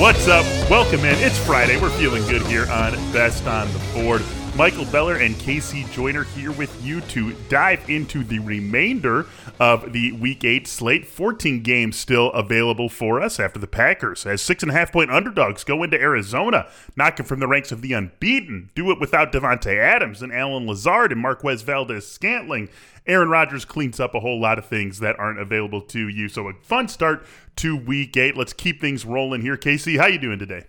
What's 0.00 0.26
up? 0.26 0.44
Welcome 0.68 1.00
in. 1.00 1.14
It's 1.18 1.38
Friday. 1.38 1.80
We're 1.80 1.90
feeling 1.90 2.26
good 2.26 2.42
here 2.42 2.68
on 2.68 2.94
Best 3.12 3.46
on 3.46 3.72
the 3.72 3.78
Board. 3.94 4.22
Michael 4.58 4.86
Beller 4.86 5.18
and 5.18 5.36
KC 5.36 5.88
Joyner 5.92 6.24
here 6.24 6.50
with 6.50 6.84
you 6.84 7.00
to 7.02 7.32
dive 7.48 7.88
into 7.88 8.24
the 8.24 8.40
remainder 8.40 9.26
of 9.60 9.92
the 9.92 10.10
Week 10.10 10.42
8 10.42 10.66
slate. 10.66 11.06
14 11.06 11.62
games 11.62 11.96
still 11.96 12.32
available 12.32 12.88
for 12.88 13.22
us 13.22 13.38
after 13.38 13.60
the 13.60 13.68
Packers, 13.68 14.26
as 14.26 14.42
six 14.42 14.64
and 14.64 14.72
a 14.72 14.74
half 14.74 14.90
point 14.90 15.12
underdogs 15.12 15.62
go 15.62 15.84
into 15.84 15.96
Arizona, 16.00 16.68
knocking 16.96 17.24
from 17.24 17.38
the 17.38 17.46
ranks 17.46 17.70
of 17.70 17.82
the 17.82 17.92
unbeaten. 17.92 18.70
Do 18.74 18.90
it 18.90 18.98
without 18.98 19.30
Davante 19.30 19.78
Adams 19.78 20.22
and 20.22 20.32
Allen 20.32 20.66
Lazard 20.66 21.12
and 21.12 21.20
Marquez 21.20 21.62
Valdes 21.62 22.08
Scantling. 22.08 22.68
Aaron 23.06 23.28
Rodgers 23.28 23.64
cleans 23.64 24.00
up 24.00 24.12
a 24.16 24.20
whole 24.20 24.40
lot 24.40 24.58
of 24.58 24.66
things 24.66 24.98
that 24.98 25.16
aren't 25.20 25.38
available 25.38 25.82
to 25.82 26.08
you. 26.08 26.28
So 26.28 26.48
a 26.48 26.54
fun 26.54 26.88
start 26.88 27.24
to 27.58 27.76
Week 27.76 28.16
8. 28.16 28.36
Let's 28.36 28.54
keep 28.54 28.80
things 28.80 29.04
rolling 29.04 29.42
here. 29.42 29.56
KC, 29.56 30.00
how 30.00 30.06
you 30.08 30.18
doing 30.18 30.40
today? 30.40 30.64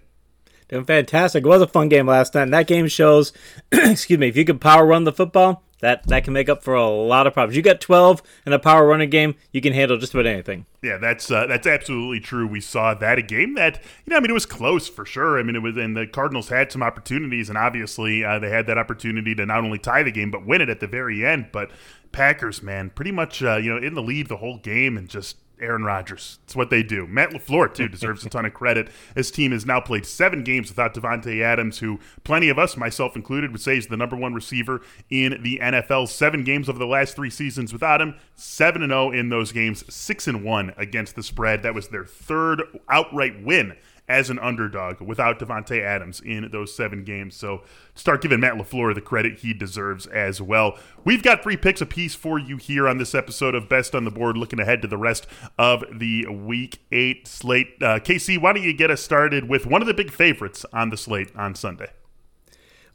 Doing 0.70 0.86
fantastic. 0.86 1.44
It 1.44 1.48
was 1.48 1.62
a 1.62 1.68
fun 1.68 1.90
game 1.90 2.08
last 2.08 2.36
night. 2.36 2.44
And 2.44 2.54
that 2.54 2.68
game 2.68 2.88
shows, 2.88 3.34
excuse 3.72 4.20
me, 4.20 4.28
if 4.28 4.38
you 4.38 4.46
can 4.46 4.60
power 4.60 4.86
run 4.86 5.04
the 5.04 5.12
football, 5.12 5.64
that 5.82 6.06
that 6.08 6.24
can 6.24 6.34
make 6.34 6.50
up 6.50 6.64
for 6.64 6.76
a 6.76 6.88
lot 6.88 7.26
of 7.26 7.34
problems. 7.34 7.56
You 7.56 7.62
got 7.62 7.82
12 7.82 8.22
in 8.46 8.54
a 8.54 8.60
power 8.60 8.86
running 8.86 9.10
game, 9.10 9.36
you 9.52 9.62
can 9.62 9.74
handle 9.74 9.98
just 9.98 10.14
about 10.14 10.26
anything. 10.26 10.66
Yeah, 10.82 10.98
that's 10.98 11.32
uh, 11.32 11.48
that's 11.48 11.66
absolutely 11.66 12.20
true. 12.20 12.48
We 12.48 12.62
saw 12.62 12.94
that 12.94 13.18
a 13.18 13.22
game 13.22 13.56
that 13.56 13.82
you 14.06 14.12
know, 14.12 14.18
I 14.18 14.20
mean, 14.20 14.30
it 14.30 14.34
was 14.34 14.46
close 14.46 14.88
for 14.88 15.06
sure. 15.06 15.40
I 15.40 15.44
mean, 15.44 15.56
it 15.56 15.60
was, 15.60 15.78
and 15.78 15.96
the 15.96 16.06
Cardinals 16.06 16.50
had 16.50 16.72
some 16.72 16.84
opportunities, 16.84 17.50
and 17.50 17.58
obviously 17.58 18.24
uh, 18.24 18.40
they 18.40 18.50
had 18.50 18.68
that 18.68 18.78
opportunity 18.78 19.34
to 19.36 19.46
not 19.46 19.64
only 19.64 19.80
tie 19.80 20.04
the 20.04 20.12
game 20.12 20.32
but 20.32 20.46
win 20.46 20.62
it 20.62 20.70
at 20.70 20.80
the 20.80 20.88
very 20.88 21.26
end. 21.26 21.48
But 21.52 21.72
Packers, 22.12 22.62
man, 22.62 22.90
pretty 22.90 23.12
much 23.12 23.42
uh, 23.42 23.56
you 23.56 23.72
know 23.72 23.78
in 23.78 23.94
the 23.94 24.04
lead 24.04 24.28
the 24.28 24.38
whole 24.38 24.58
game 24.58 24.98
and 24.98 25.08
just 25.08 25.38
Aaron 25.62 25.84
Rodgers. 25.84 26.40
It's 26.44 26.56
what 26.56 26.70
they 26.70 26.84
do. 26.84 27.08
Matt 27.08 27.32
LaFleur, 27.32 27.74
too, 27.74 27.88
deserves 27.90 28.26
a 28.26 28.30
ton 28.30 28.46
of 28.46 28.54
credit. 28.54 28.90
His 29.16 29.32
team 29.32 29.52
has 29.52 29.66
now 29.66 29.80
played 29.80 30.06
seven 30.06 30.44
games 30.44 30.70
without 30.70 30.94
Davante 30.94 31.42
Adams, 31.42 31.80
who 31.80 32.00
plenty 32.24 32.50
of 32.50 32.60
us, 32.60 32.78
myself 32.78 33.16
included, 33.16 33.52
would 33.52 33.62
say 33.62 33.78
is 33.78 33.88
the 33.88 33.98
number 33.98 34.16
one 34.16 34.34
receiver 34.34 34.82
in 35.10 35.42
the 35.42 35.60
NFL. 35.62 36.08
Seven 36.08 36.44
games 36.44 36.70
over 36.70 36.80
the 36.80 36.88
last 36.88 37.16
three 37.16 37.30
seasons 37.30 37.74
without 37.74 38.02
him. 38.02 38.16
7 38.36 38.82
0 38.82 39.12
in 39.12 39.30
those 39.30 39.52
games, 39.52 39.84
6 39.94 40.28
and 40.28 40.44
1 40.44 40.74
against 40.78 41.16
the 41.16 41.24
spread. 41.24 41.64
That 41.64 41.76
was 41.76 41.90
their 41.90 42.06
third 42.06 42.64
outright 42.90 43.44
win 43.44 43.76
as 44.10 44.32
an 44.32 44.40
underdog 44.40 45.00
without 45.00 45.40
Davante 45.40 45.82
Adams 45.82 46.20
in 46.20 46.50
those 46.52 46.76
seven 46.76 47.04
games. 47.04 47.36
So 47.36 47.62
start 47.94 48.22
giving 48.22 48.40
Matt 48.40 48.56
LaFleur 48.56 48.96
the 48.96 49.02
credit 49.02 49.40
he 49.40 49.54
deserves 49.54 50.08
as 50.08 50.42
well. 50.42 50.78
We've 51.06 51.22
got 51.22 51.44
three 51.44 51.56
picks 51.56 51.80
apiece 51.80 52.16
for 52.16 52.40
you 52.40 52.58
here 52.58 52.88
on 52.88 52.98
this 52.98 53.14
episode 53.14 53.54
of 53.54 53.70
Best 53.70 53.94
on 53.94 54.06
the 54.06 54.12
Board, 54.12 54.36
looking 54.36 54.60
ahead 54.60 54.82
to 54.82 54.88
the 54.88 54.98
rest 54.98 55.28
of 55.58 55.86
the 55.94 56.26
Week 56.28 56.80
8 56.92 57.28
slate. 57.28 57.76
Uh, 57.82 58.00
KC, 58.00 58.42
why 58.42 58.54
don't 58.54 58.64
you 58.64 58.74
get 58.74 58.90
us 58.90 59.02
started 59.02 59.48
with 59.48 59.68
one 59.68 59.82
of 59.82 59.88
the 59.88 59.94
big 59.94 60.12
favorites 60.12 60.66
on 60.74 60.90
the 60.90 60.98
slate 60.98 61.32
on 61.36 61.54
Sunday? 61.54 61.92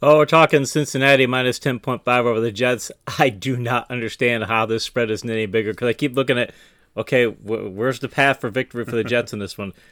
Oh, 0.03 0.19
we're 0.19 0.27
talking 0.27 0.67
Cincinnati 0.67 1.27
minus 1.27 1.59
10.5 1.59 2.07
over 2.07 2.41
the 2.41 2.53
Jets. 2.53 2.91
I 3.19 3.31
do 3.31 3.57
not 3.57 3.91
understand 3.91 4.45
how 4.45 4.67
this 4.67 4.85
spread 4.85 5.11
isn't 5.11 5.31
any 5.31 5.47
bigger 5.47 5.71
because 5.71 5.89
I 5.89 5.93
keep 5.93 6.15
looking 6.15 6.39
at, 6.39 6.53
okay, 6.97 7.27
where's 7.27 8.01
the 8.01 8.09
path 8.09 8.41
for 8.41 8.51
victory 8.51 8.85
for 8.85 8.97
the 8.97 9.05
Jets 9.05 9.33
in 9.33 9.39
this 9.39 9.57
one? 9.57 9.73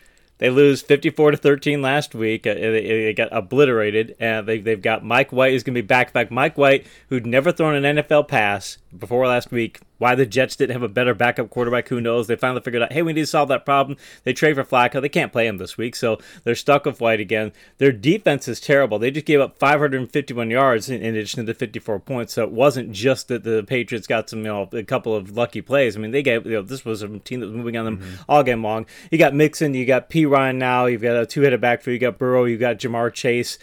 They 0.42 0.50
lose 0.50 0.82
54 0.82 1.30
to 1.30 1.36
13 1.36 1.82
last 1.82 2.16
week. 2.16 2.48
Uh, 2.48 2.54
they, 2.54 3.14
got 3.14 3.28
obliterated. 3.30 4.16
And 4.19 4.44
they, 4.44 4.58
they've 4.58 4.82
got 4.82 5.04
Mike 5.04 5.30
White 5.30 5.54
is 5.54 5.62
going 5.62 5.76
to 5.76 5.82
be 5.82 5.86
back 5.86 6.12
back. 6.12 6.32
Mike 6.32 6.58
White, 6.58 6.84
who'd 7.10 7.25
never 7.28 7.53
thrown 7.53 7.76
an 7.76 7.97
NFL 7.97 8.26
pass 8.26 8.78
before 8.98 9.28
last 9.28 9.53
week, 9.53 9.78
why 10.03 10.17
the 10.17 10.27
Jets 10.27 10.57
didn't 10.57 10.73
have 10.73 10.83
a 10.83 10.89
better 10.89 11.15
backup 11.15 11.49
quarterback, 11.49 11.87
who 11.87 12.01
knows? 12.01 12.27
They 12.27 12.35
finally 12.35 12.61
figured 12.61 12.83
out, 12.83 12.93
hey, 12.93 13.03
we 13.03 13.13
need 13.13 13.21
to 13.21 13.27
solve 13.29 13.49
that 13.51 13.65
problem. 13.65 13.97
They 14.25 14.33
trade 14.33 14.57
for 14.57 14.65
Flacco. 14.65 15.01
They 15.01 15.09
can't 15.09 15.31
play 15.31 15.47
him 15.47 15.59
this 15.59 15.79
week, 15.79 15.95
so 15.95 16.19
they're 16.43 16.57
stuck 16.57 16.87
with 16.87 17.01
White 17.01 17.21
again. 17.21 17.53
Their 17.79 17.93
defense 17.93 18.49
is 18.49 18.59
terrible. 18.59 18.99
They 18.99 19.13
just 19.13 19.27
gave 19.27 19.41
up 19.41 19.57
551 19.59 20.51
yards 20.51 20.91
in, 20.91 21.05
addition 21.05 21.47
to 21.47 21.53
the 21.53 21.57
54 21.57 22.01
points. 22.01 22.33
So 22.33 22.43
it 22.43 22.51
wasn't 22.51 22.91
just 22.91 23.29
that 23.29 23.45
the 23.45 23.63
Patriots 23.63 24.09
got 24.09 24.29
some, 24.29 24.41
you 24.41 24.47
know, 24.47 24.69
a 24.73 24.83
couple 24.83 25.15
of 25.15 25.37
lucky 25.37 25.61
plays. 25.61 25.97
I 25.97 26.01
mean, 26.01 26.11
they 26.11 26.25
gave, 26.25 26.47
you 26.47 26.55
know, 26.55 26.63
this 26.63 26.84
was 26.84 27.03
a 27.03 27.21
team 27.21 27.39
that 27.39 27.47
was 27.47 27.55
moving 27.55 27.77
on 27.77 27.84
them 27.84 27.99
mm-hmm. 27.99 28.23
all 28.29 28.43
game 28.43 28.65
long. 28.65 28.87
You 29.13 29.19
got 29.19 29.34
Mixon, 29.34 29.73
you 29.73 29.87
got 29.87 30.11
Perine 30.11 30.57
now, 30.57 30.87
you've 30.87 31.03
got 31.03 31.15
a 31.15 31.27
two-headed 31.27 31.61
backfield, 31.61 31.93
you 31.93 32.01
got 32.01 32.19
Burrow, 32.19 32.45
you 32.45 32.59
got 32.59 32.79
Ja'Marr 32.79 33.15
Chase. 33.15 33.57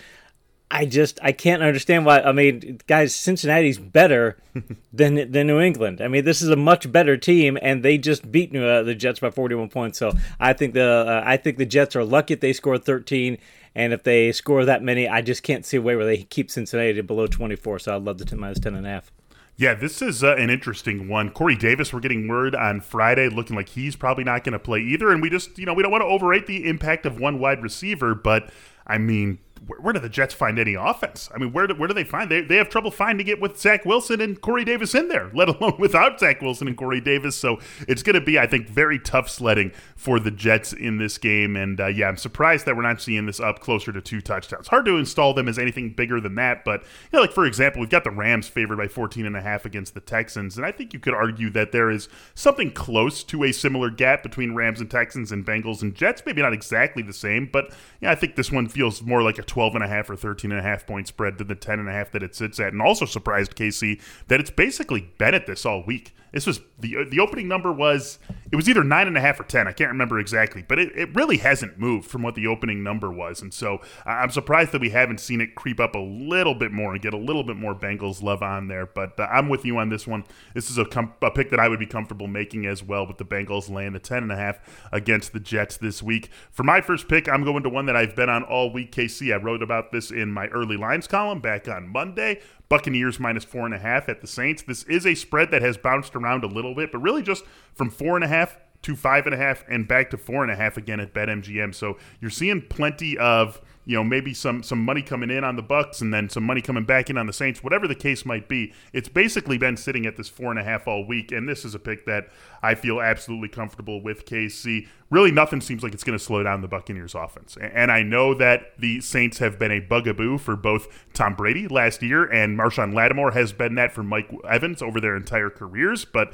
I 0.71 0.85
just 0.85 1.19
I 1.23 1.31
can't 1.31 1.63
understand 1.63 2.05
why. 2.05 2.21
I 2.21 2.31
mean, 2.31 2.79
guys, 2.85 3.15
Cincinnati's 3.15 3.79
better 3.79 4.37
than 4.93 5.31
than 5.31 5.47
New 5.47 5.59
England. 5.59 5.99
I 5.99 6.07
mean, 6.07 6.25
this 6.25 6.41
is 6.41 6.49
a 6.49 6.55
much 6.55 6.91
better 6.91 7.17
team, 7.17 7.57
and 7.61 7.83
they 7.83 7.97
just 7.97 8.31
beat 8.31 8.55
uh, 8.55 8.83
the 8.83 8.93
Jets 8.93 9.19
by 9.19 9.31
41 9.31 9.69
points. 9.69 9.97
So 9.97 10.11
I 10.39 10.53
think 10.53 10.75
the 10.75 11.05
uh, 11.07 11.23
I 11.25 11.37
think 11.37 11.57
the 11.57 11.65
Jets 11.65 11.95
are 11.95 12.03
lucky 12.03 12.35
if 12.35 12.39
they 12.39 12.53
score 12.53 12.77
13, 12.77 13.39
and 13.73 13.93
if 13.93 14.03
they 14.03 14.31
score 14.31 14.63
that 14.65 14.83
many, 14.83 15.07
I 15.07 15.21
just 15.21 15.41
can't 15.41 15.65
see 15.65 15.77
a 15.77 15.81
way 15.81 15.95
where 15.95 16.05
they 16.05 16.17
keep 16.17 16.51
Cincinnati 16.51 17.01
below 17.01 17.25
24. 17.25 17.79
So 17.79 17.95
I'd 17.95 18.03
love 18.03 18.19
the 18.19 18.25
10 18.25 18.39
minus 18.39 18.59
10 18.59 18.75
and 18.75 18.85
a 18.85 18.89
half. 18.89 19.11
Yeah, 19.57 19.73
this 19.73 20.01
is 20.01 20.23
uh, 20.23 20.35
an 20.37 20.49
interesting 20.49 21.09
one. 21.09 21.31
Corey 21.31 21.57
Davis, 21.57 21.91
we're 21.91 21.99
getting 21.99 22.29
word 22.29 22.55
on 22.55 22.79
Friday, 22.79 23.27
looking 23.27 23.57
like 23.57 23.67
he's 23.67 23.93
probably 23.93 24.23
not 24.23 24.45
going 24.45 24.53
to 24.53 24.59
play 24.59 24.79
either. 24.79 25.11
And 25.11 25.21
we 25.21 25.29
just, 25.29 25.57
you 25.57 25.65
know, 25.65 25.73
we 25.73 25.83
don't 25.83 25.91
want 25.91 26.01
to 26.01 26.07
overrate 26.07 26.47
the 26.47 26.65
impact 26.65 27.05
of 27.05 27.19
one 27.19 27.39
wide 27.39 27.61
receiver, 27.61 28.15
but 28.15 28.49
I 28.87 28.99
mean, 28.99 29.39
where, 29.65 29.79
where, 29.79 29.93
do 29.93 29.99
the 29.99 30.09
Jets 30.09 30.33
find 30.33 30.59
any 30.59 30.73
offense? 30.73 31.29
I 31.33 31.37
mean, 31.37 31.51
where 31.51 31.67
do, 31.67 31.75
where 31.75 31.87
do 31.87 31.93
they 31.93 32.03
find? 32.03 32.29
They, 32.29 32.41
they 32.41 32.55
have 32.57 32.69
trouble 32.69 32.91
finding 32.91 33.27
it 33.27 33.39
with 33.39 33.59
Zach 33.59 33.85
Wilson 33.85 34.21
and 34.21 34.39
Corey 34.39 34.63
Davis 34.63 34.95
in 34.95 35.07
there, 35.07 35.29
let 35.33 35.49
alone 35.49 35.75
without 35.79 36.19
Zach 36.19 36.41
Wilson 36.41 36.67
and 36.67 36.77
Corey 36.77 37.01
Davis. 37.01 37.35
So 37.35 37.59
it's 37.87 38.03
going 38.03 38.15
to 38.15 38.21
be, 38.21 38.39
I 38.39 38.47
think, 38.47 38.69
very 38.69 38.99
tough 38.99 39.29
sledding 39.29 39.71
for 39.95 40.19
the 40.19 40.31
Jets 40.31 40.73
in 40.73 40.97
this 40.97 41.17
game. 41.17 41.55
And 41.55 41.79
uh, 41.79 41.87
yeah, 41.87 42.07
I'm 42.07 42.17
surprised 42.17 42.65
that 42.65 42.75
we're 42.75 42.81
not 42.81 43.01
seeing 43.01 43.25
this 43.25 43.39
up 43.39 43.59
closer 43.59 43.91
to 43.91 44.01
two 44.01 44.21
touchdowns. 44.21 44.67
Hard 44.67 44.85
to 44.85 44.97
install 44.97 45.33
them 45.33 45.47
as 45.47 45.59
anything 45.59 45.93
bigger 45.93 46.19
than 46.19 46.35
that. 46.35 46.63
But, 46.63 46.81
you 46.81 47.17
know, 47.17 47.21
like 47.21 47.33
for 47.33 47.45
example, 47.45 47.81
we've 47.81 47.89
got 47.89 48.03
the 48.03 48.11
Rams 48.11 48.47
favored 48.47 48.77
by 48.77 48.87
14 48.87 49.25
and 49.25 49.35
a 49.35 49.41
half 49.41 49.65
against 49.65 49.93
the 49.93 50.01
Texans. 50.01 50.57
And 50.57 50.65
I 50.65 50.71
think 50.71 50.93
you 50.93 50.99
could 50.99 51.13
argue 51.13 51.49
that 51.51 51.71
there 51.71 51.89
is 51.89 52.09
something 52.33 52.71
close 52.71 53.23
to 53.25 53.43
a 53.43 53.51
similar 53.51 53.89
gap 53.89 54.23
between 54.23 54.55
Rams 54.55 54.79
and 54.79 54.89
Texans 54.89 55.31
and 55.31 55.45
Bengals 55.45 55.81
and 55.81 55.93
Jets. 55.93 56.23
Maybe 56.25 56.41
not 56.41 56.53
exactly 56.53 57.03
the 57.03 57.13
same, 57.13 57.49
but 57.51 57.73
yeah, 58.01 58.11
I 58.11 58.15
think 58.15 58.35
this 58.35 58.51
one 58.51 58.67
feels 58.67 59.01
more 59.01 59.21
like 59.21 59.37
a 59.37 59.43
12 59.49 59.75
and 59.75 59.83
a 59.83 59.87
half 59.87 60.09
or 60.09 60.15
13 60.15 60.51
and 60.51 60.59
a 60.59 60.63
half 60.63 60.87
point 60.87 61.07
spread 61.07 61.37
to 61.37 61.43
the 61.43 61.55
10 61.55 61.79
and 61.79 61.89
a 61.89 61.91
half 61.91 62.11
that 62.11 62.23
it 62.23 62.35
sits 62.35 62.59
at. 62.59 62.71
And 62.71 62.81
also 62.81 63.05
surprised 63.05 63.55
KC 63.55 63.99
that 64.27 64.39
it's 64.39 64.49
basically 64.49 65.09
been 65.17 65.33
at 65.33 65.47
this 65.47 65.65
all 65.65 65.83
week. 65.83 66.13
This 66.31 66.45
was 66.45 66.61
the 66.79 67.05
the 67.09 67.19
opening 67.19 67.47
number 67.47 67.71
was 67.71 68.19
it 68.51 68.55
was 68.55 68.69
either 68.69 68.83
nine 68.83 69.07
and 69.07 69.17
a 69.17 69.21
half 69.21 69.39
or 69.39 69.43
ten. 69.43 69.67
I 69.67 69.71
can't 69.71 69.91
remember 69.91 70.19
exactly, 70.19 70.63
but 70.67 70.79
it, 70.79 70.91
it 70.95 71.15
really 71.15 71.37
hasn't 71.37 71.79
moved 71.79 72.09
from 72.09 72.23
what 72.23 72.35
the 72.35 72.47
opening 72.47 72.83
number 72.83 73.11
was, 73.11 73.41
and 73.41 73.53
so 73.53 73.81
I'm 74.05 74.29
surprised 74.29 74.71
that 74.71 74.81
we 74.81 74.89
haven't 74.89 75.19
seen 75.19 75.41
it 75.41 75.55
creep 75.55 75.79
up 75.79 75.95
a 75.95 75.99
little 75.99 76.55
bit 76.55 76.71
more 76.71 76.93
and 76.93 77.01
get 77.01 77.13
a 77.13 77.17
little 77.17 77.43
bit 77.43 77.55
more 77.55 77.75
Bengals 77.75 78.21
love 78.21 78.41
on 78.41 78.67
there. 78.67 78.85
But 78.85 79.19
uh, 79.19 79.27
I'm 79.31 79.49
with 79.49 79.65
you 79.65 79.77
on 79.77 79.89
this 79.89 80.07
one. 80.07 80.23
This 80.53 80.69
is 80.69 80.77
a, 80.77 80.85
com- 80.85 81.13
a 81.21 81.31
pick 81.31 81.49
that 81.51 81.59
I 81.59 81.67
would 81.67 81.79
be 81.79 81.85
comfortable 81.85 82.27
making 82.27 82.65
as 82.65 82.83
well 82.83 83.05
with 83.05 83.17
the 83.17 83.25
Bengals 83.25 83.69
laying 83.69 83.93
the 83.93 83.99
ten 83.99 84.23
and 84.23 84.31
a 84.31 84.35
half 84.35 84.59
against 84.91 85.33
the 85.33 85.39
Jets 85.39 85.77
this 85.77 86.01
week. 86.01 86.29
For 86.51 86.63
my 86.63 86.81
first 86.81 87.07
pick, 87.07 87.27
I'm 87.27 87.43
going 87.43 87.63
to 87.63 87.69
one 87.69 87.85
that 87.87 87.95
I've 87.95 88.15
been 88.15 88.29
on 88.29 88.43
all 88.43 88.71
week. 88.71 88.91
KC, 88.91 89.33
I 89.33 89.37
wrote 89.37 89.61
about 89.61 89.91
this 89.91 90.11
in 90.11 90.31
my 90.31 90.47
early 90.47 90.77
lines 90.77 91.07
column 91.07 91.39
back 91.39 91.67
on 91.67 91.87
Monday. 91.87 92.41
Buccaneers 92.69 93.19
minus 93.19 93.43
four 93.43 93.65
and 93.65 93.73
a 93.73 93.79
half 93.79 94.07
at 94.07 94.21
the 94.21 94.27
Saints. 94.27 94.61
This 94.61 94.83
is 94.83 95.05
a 95.05 95.15
spread 95.15 95.51
that 95.51 95.61
has 95.61 95.77
bounced 95.77 96.15
around 96.15 96.43
a 96.43 96.47
little 96.47 96.75
bit, 96.75 96.91
but 96.91 96.99
really 96.99 97.23
just 97.23 97.43
from 97.73 97.89
four 97.89 98.15
and 98.15 98.23
a 98.23 98.27
half 98.27 98.57
to 98.83 98.95
five 98.95 99.25
and 99.25 99.33
a 99.33 99.37
half 99.37 99.63
and 99.67 99.87
back 99.87 100.09
to 100.11 100.17
four 100.17 100.43
and 100.43 100.51
a 100.51 100.55
half 100.55 100.77
again 100.77 100.99
at 100.99 101.13
BetMGM. 101.13 101.75
So 101.75 101.97
you're 102.21 102.29
seeing 102.29 102.61
plenty 102.61 103.17
of 103.17 103.59
you 103.89 103.95
know, 103.95 104.03
maybe 104.03 104.35
some 104.35 104.61
some 104.61 104.85
money 104.85 105.01
coming 105.01 105.31
in 105.31 105.43
on 105.43 105.55
the 105.55 105.63
Bucks 105.63 105.99
and 105.99 106.13
then 106.13 106.29
some 106.29 106.43
money 106.43 106.61
coming 106.61 106.83
back 106.83 107.09
in 107.09 107.17
on 107.17 107.25
the 107.25 107.33
Saints, 107.33 107.63
whatever 107.63 107.87
the 107.87 107.95
case 107.95 108.23
might 108.23 108.47
be. 108.47 108.71
It's 108.93 109.09
basically 109.09 109.57
been 109.57 109.77
sitting 109.77 110.05
at 110.05 110.15
this 110.15 110.29
four 110.29 110.51
and 110.51 110.59
a 110.59 110.63
half 110.63 110.87
all 110.87 111.03
week, 111.03 111.31
and 111.31 111.49
this 111.49 111.65
is 111.65 111.73
a 111.73 111.79
pick 111.79 112.05
that 112.05 112.27
I 112.61 112.75
feel 112.75 113.01
absolutely 113.01 113.49
comfortable 113.49 113.99
with. 113.99 114.27
KC, 114.27 114.87
really, 115.09 115.31
nothing 115.31 115.59
seems 115.59 115.81
like 115.81 115.95
it's 115.95 116.03
going 116.03 116.15
to 116.15 116.23
slow 116.23 116.43
down 116.43 116.61
the 116.61 116.67
Buccaneers' 116.67 117.15
offense, 117.15 117.57
and 117.59 117.91
I 117.91 118.03
know 118.03 118.35
that 118.35 118.77
the 118.77 119.01
Saints 119.01 119.39
have 119.39 119.57
been 119.57 119.71
a 119.71 119.79
bugaboo 119.79 120.37
for 120.37 120.55
both 120.55 120.87
Tom 121.15 121.33
Brady 121.33 121.67
last 121.67 122.03
year 122.03 122.25
and 122.25 122.59
Marshon 122.59 122.93
Lattimore 122.93 123.31
has 123.31 123.53
been 123.53 123.73
that 123.73 123.91
for 123.91 124.03
Mike 124.03 124.29
Evans 124.47 124.83
over 124.83 125.01
their 125.01 125.15
entire 125.15 125.49
careers, 125.49 126.05
but 126.05 126.31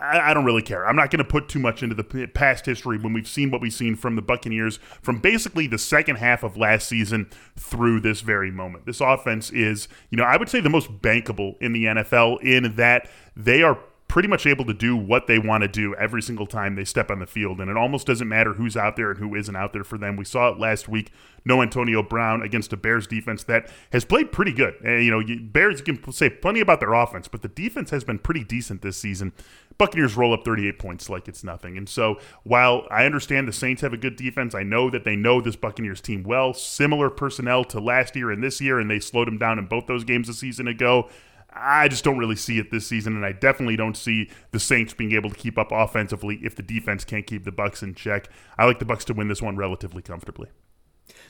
I, 0.00 0.30
I, 0.30 0.34
don't 0.34 0.44
really 0.44 0.62
care. 0.62 0.86
I'm 0.86 0.96
not 0.96 1.10
going 1.10 1.18
to 1.18 1.24
put 1.24 1.48
too 1.48 1.58
much 1.58 1.82
into 1.82 1.94
the 1.94 2.26
past 2.28 2.66
history 2.66 2.98
when 2.98 3.12
we've 3.12 3.28
seen 3.28 3.50
what 3.50 3.60
we've 3.60 3.72
seen 3.72 3.96
from 3.96 4.16
the 4.16 4.22
Buccaneers 4.22 4.78
from 5.02 5.18
basically 5.18 5.66
the 5.66 5.78
second 5.78 6.16
half 6.16 6.42
of 6.42 6.56
last 6.56 6.88
season 6.88 7.28
through 7.56 8.00
this 8.00 8.20
very 8.20 8.50
moment. 8.50 8.86
This 8.86 9.00
offense 9.00 9.50
is, 9.50 9.88
you 10.10 10.16
know, 10.16 10.24
I 10.24 10.36
would 10.36 10.48
say 10.48 10.60
the 10.60 10.70
most 10.70 11.00
bankable 11.02 11.60
in 11.60 11.72
the 11.72 11.84
NFL 11.84 12.42
in 12.42 12.76
that 12.76 13.10
they 13.36 13.62
are 13.62 13.78
pretty 14.08 14.26
much 14.26 14.46
able 14.46 14.64
to 14.64 14.72
do 14.72 14.96
what 14.96 15.26
they 15.26 15.38
want 15.38 15.62
to 15.62 15.68
do 15.68 15.94
every 15.96 16.22
single 16.22 16.46
time 16.46 16.74
they 16.74 16.84
step 16.84 17.10
on 17.10 17.18
the 17.18 17.26
field. 17.26 17.60
And 17.60 17.70
it 17.70 17.76
almost 17.76 18.06
doesn't 18.06 18.26
matter 18.26 18.54
who's 18.54 18.74
out 18.76 18.96
there 18.96 19.10
and 19.10 19.20
who 19.20 19.34
isn't 19.34 19.54
out 19.54 19.74
there 19.74 19.84
for 19.84 19.98
them. 19.98 20.16
We 20.16 20.24
saw 20.24 20.48
it 20.48 20.58
last 20.58 20.88
week. 20.88 21.12
No 21.44 21.62
Antonio 21.62 22.02
Brown 22.02 22.42
against 22.42 22.72
a 22.72 22.76
Bears 22.76 23.06
defense 23.06 23.44
that 23.44 23.70
has 23.92 24.06
played 24.06 24.32
pretty 24.32 24.52
good. 24.52 24.74
And, 24.82 25.04
you 25.04 25.10
know, 25.10 25.22
Bears 25.42 25.80
you 25.86 25.94
can 25.94 26.12
say 26.12 26.30
plenty 26.30 26.60
about 26.60 26.80
their 26.80 26.94
offense, 26.94 27.28
but 27.28 27.42
the 27.42 27.48
defense 27.48 27.90
has 27.90 28.02
been 28.02 28.18
pretty 28.18 28.44
decent 28.44 28.80
this 28.80 28.96
season. 28.96 29.32
Buccaneers 29.76 30.16
roll 30.16 30.32
up 30.32 30.44
38 30.44 30.78
points 30.78 31.10
like 31.10 31.28
it's 31.28 31.44
nothing. 31.44 31.76
And 31.76 31.88
so 31.88 32.18
while 32.44 32.86
I 32.90 33.04
understand 33.04 33.46
the 33.46 33.52
Saints 33.52 33.82
have 33.82 33.92
a 33.92 33.98
good 33.98 34.16
defense, 34.16 34.54
I 34.54 34.62
know 34.62 34.88
that 34.90 35.04
they 35.04 35.16
know 35.16 35.40
this 35.40 35.54
Buccaneers 35.54 36.00
team 36.00 36.22
well. 36.22 36.54
Similar 36.54 37.10
personnel 37.10 37.62
to 37.64 37.78
last 37.78 38.16
year 38.16 38.30
and 38.30 38.42
this 38.42 38.60
year, 38.60 38.80
and 38.80 38.90
they 38.90 39.00
slowed 39.00 39.26
them 39.26 39.38
down 39.38 39.58
in 39.58 39.66
both 39.66 39.86
those 39.86 40.02
games 40.02 40.28
a 40.28 40.34
season 40.34 40.66
ago. 40.66 41.08
I 41.50 41.88
just 41.88 42.04
don't 42.04 42.18
really 42.18 42.36
see 42.36 42.58
it 42.58 42.70
this 42.70 42.86
season, 42.86 43.16
and 43.16 43.24
I 43.24 43.32
definitely 43.32 43.76
don't 43.76 43.96
see 43.96 44.30
the 44.52 44.60
Saints 44.60 44.92
being 44.94 45.12
able 45.12 45.30
to 45.30 45.36
keep 45.36 45.58
up 45.58 45.72
offensively 45.72 46.40
if 46.42 46.54
the 46.54 46.62
defense 46.62 47.04
can't 47.04 47.26
keep 47.26 47.44
the 47.44 47.52
Bucks 47.52 47.82
in 47.82 47.94
check. 47.94 48.28
I 48.58 48.66
like 48.66 48.78
the 48.78 48.84
Bucks 48.84 49.04
to 49.06 49.14
win 49.14 49.28
this 49.28 49.42
one 49.42 49.56
relatively 49.56 50.02
comfortably. 50.02 50.48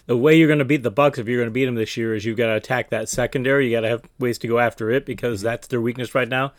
The 0.07 0.17
way 0.17 0.37
you're 0.37 0.49
going 0.49 0.59
to 0.59 0.65
beat 0.65 0.83
the 0.83 0.91
Bucks 0.91 1.19
if 1.19 1.29
you're 1.29 1.39
going 1.39 1.49
to 1.49 1.53
beat 1.53 1.67
them 1.67 1.77
this 1.77 1.97
year 1.97 2.15
is 2.15 2.25
you've 2.25 2.37
got 2.37 2.47
to 2.47 2.57
attack 2.57 2.91
that 2.91 3.09
secondary. 3.09 3.67
You 3.67 3.77
got 3.77 3.83
to 3.83 3.89
have 3.89 4.03
ways 4.19 4.39
to 4.39 4.49
go 4.49 4.59
after 4.59 4.91
it 4.91 5.07
because 5.07 5.41
mm-hmm. 5.41 5.49
that's 5.49 5.69
their 5.69 5.81
weakness 5.81 6.15
right 6.15 6.29
now. 6.29 6.53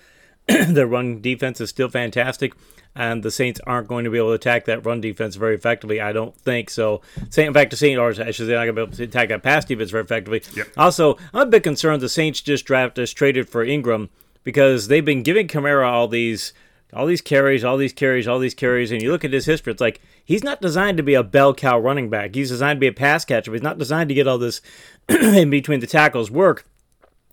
their 0.67 0.87
run 0.87 1.21
defense 1.21 1.61
is 1.61 1.69
still 1.69 1.89
fantastic, 1.89 2.53
and 2.95 3.23
the 3.23 3.31
Saints 3.31 3.59
aren't 3.67 3.87
going 3.87 4.03
to 4.05 4.09
be 4.09 4.17
able 4.17 4.29
to 4.29 4.33
attack 4.33 4.65
that 4.65 4.85
run 4.85 5.01
defense 5.01 5.35
very 5.35 5.55
effectively. 5.55 6.01
I 6.01 6.11
don't 6.11 6.35
think 6.35 6.69
so. 6.69 7.01
in 7.37 7.53
fact, 7.53 7.71
the 7.71 7.77
Saints 7.77 7.99
are 7.99 8.09
I 8.23 8.31
should 8.31 8.47
say 8.47 8.53
not 8.53 8.65
going 8.65 8.67
to 8.67 8.73
be 8.73 8.81
able 8.81 8.93
to 8.93 9.03
attack 9.03 9.29
that 9.29 9.43
pass 9.43 9.65
defense 9.65 9.91
very 9.91 10.03
effectively. 10.03 10.41
Yep. 10.55 10.67
Also, 10.77 11.17
I'm 11.33 11.47
a 11.47 11.51
bit 11.51 11.63
concerned 11.63 12.01
the 12.01 12.09
Saints 12.09 12.41
just 12.41 12.65
drafted 12.65 13.03
us 13.03 13.11
traded 13.11 13.47
for 13.47 13.63
Ingram 13.63 14.09
because 14.43 14.87
they've 14.87 15.05
been 15.05 15.23
giving 15.23 15.47
Kamara 15.47 15.85
all 15.85 16.07
these 16.07 16.53
all 16.93 17.05
these 17.05 17.21
carries, 17.21 17.63
all 17.63 17.77
these 17.77 17.93
carries, 17.93 18.27
all 18.27 18.39
these 18.39 18.55
carries, 18.55 18.91
and 18.91 19.01
you 19.01 19.11
look 19.11 19.23
at 19.23 19.31
his 19.31 19.45
history, 19.45 19.71
it's 19.71 19.81
like 19.81 20.01
he's 20.25 20.43
not 20.43 20.61
designed 20.61 20.97
to 20.97 21.03
be 21.03 21.13
a 21.13 21.23
bell 21.23 21.53
cow 21.53 21.77
running 21.77 22.09
back. 22.09 22.33
He's 22.33 22.49
designed 22.49 22.77
to 22.77 22.81
be 22.81 22.87
a 22.87 22.93
pass 22.93 23.25
catcher. 23.25 23.51
But 23.51 23.57
he's 23.57 23.63
not 23.63 23.77
designed 23.77 24.09
to 24.09 24.15
get 24.15 24.27
all 24.27 24.39
this 24.39 24.61
in 25.09 25.51
between 25.51 25.81
the 25.81 25.87
tackles 25.87 26.31
work. 26.31 26.65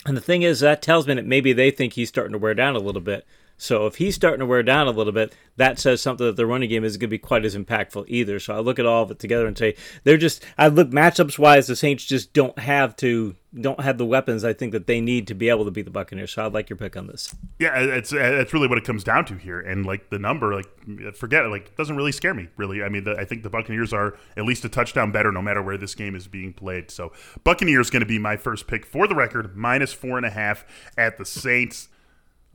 And 0.07 0.17
the 0.17 0.21
thing 0.21 0.43
is, 0.43 0.61
that 0.61 0.83
tells 0.83 1.07
me 1.07 1.15
that 1.15 1.27
maybe 1.27 1.53
they 1.53 1.71
think 1.73 1.93
he's 1.93 2.09
starting 2.09 2.33
to 2.33 2.39
wear 2.39 2.55
down 2.55 2.77
a 2.77 2.81
little 2.81 3.01
bit. 3.01 3.27
So 3.59 3.87
if 3.87 3.97
he's 3.97 4.15
starting 4.15 4.41
to 4.41 4.47
wear 4.47 4.63
down 4.63 4.87
a 4.87 4.91
little 4.91 5.13
bit, 5.13 5.35
that 5.57 5.79
says 5.79 6.03
something 6.03 6.27
that 6.27 6.37
the 6.37 6.47
running 6.47 6.69
game 6.69 6.85
isn't 6.85 7.01
going 7.01 7.09
to 7.09 7.15
be 7.15 7.19
quite 7.19 7.45
as 7.45 7.57
impactful 7.57 8.05
either. 8.09 8.39
So 8.39 8.55
I 8.55 8.59
look 8.59 8.79
at 8.79 8.87
all 8.87 9.03
of 9.03 9.11
it 9.11 9.19
together 9.19 9.47
and 9.47 9.57
say 9.57 9.75
they're 10.05 10.17
just. 10.17 10.45
I 10.59 10.69
look 10.69 10.91
matchups 10.91 11.39
wise, 11.39 11.67
the 11.67 11.77
Saints 11.77 12.05
just 12.05 12.33
don't 12.33 12.59
have 12.59 12.97
to 12.97 13.35
don't 13.59 13.81
have 13.81 13.97
the 13.97 14.05
weapons 14.05 14.45
I 14.45 14.53
think 14.53 14.73
that 14.73 14.87
they 14.87 15.01
need 15.01 15.27
to 15.29 15.35
be 15.35 15.49
able 15.49 15.65
to 15.65 15.71
beat 15.71 15.87
the 15.87 15.91
Buccaneers. 15.91 16.33
So 16.33 16.45
I'd 16.45 16.53
like 16.53 16.69
your 16.69 16.77
pick 16.77 16.97
on 16.97 17.07
this. 17.07 17.35
Yeah, 17.59 17.79
it's 17.79 18.13
it's 18.13 18.53
really 18.53 18.69
what 18.69 18.79
it 18.79 18.85
comes 18.85 19.03
down 19.03 19.25
to 19.27 19.35
here, 19.35 19.61
and 19.61 19.87
like 19.87 20.11
the 20.11 20.19
number, 20.19 20.55
like 20.55 21.17
forget 21.17 21.45
it, 21.45 21.49
like 21.49 21.75
doesn't 21.77 21.97
really 21.97 22.13
scare 22.13 22.35
me 22.35 22.49
really. 22.57 22.83
I 22.83 22.89
mean, 22.89 23.05
the, 23.05 23.17
I 23.17 23.25
think 23.25 23.43
the 23.43 23.51
Buccaneers 23.51 23.93
are 23.93 24.17
at 24.37 24.45
least 24.45 24.65
a 24.65 24.69
touchdown 24.69 25.13
better 25.13 25.33
no 25.33 25.43
matter 25.43 25.63
where 25.63 25.79
this 25.79 25.95
game 25.95 26.15
is 26.15 26.27
being 26.27 26.53
played. 26.53 26.91
So 26.91 27.13
Buccaneers 27.45 27.91
going 27.91 28.01
to 28.01 28.07
be 28.07 28.19
my 28.19 28.37
first 28.37 28.67
pick 28.67 28.85
for 28.85 29.07
the 29.07 29.15
record, 29.15 29.57
minus 29.57 29.93
four 29.93 30.17
and 30.19 30.27
a 30.27 30.31
half 30.31 30.67
at 30.99 31.17
the 31.17 31.25
Saints. 31.25 31.89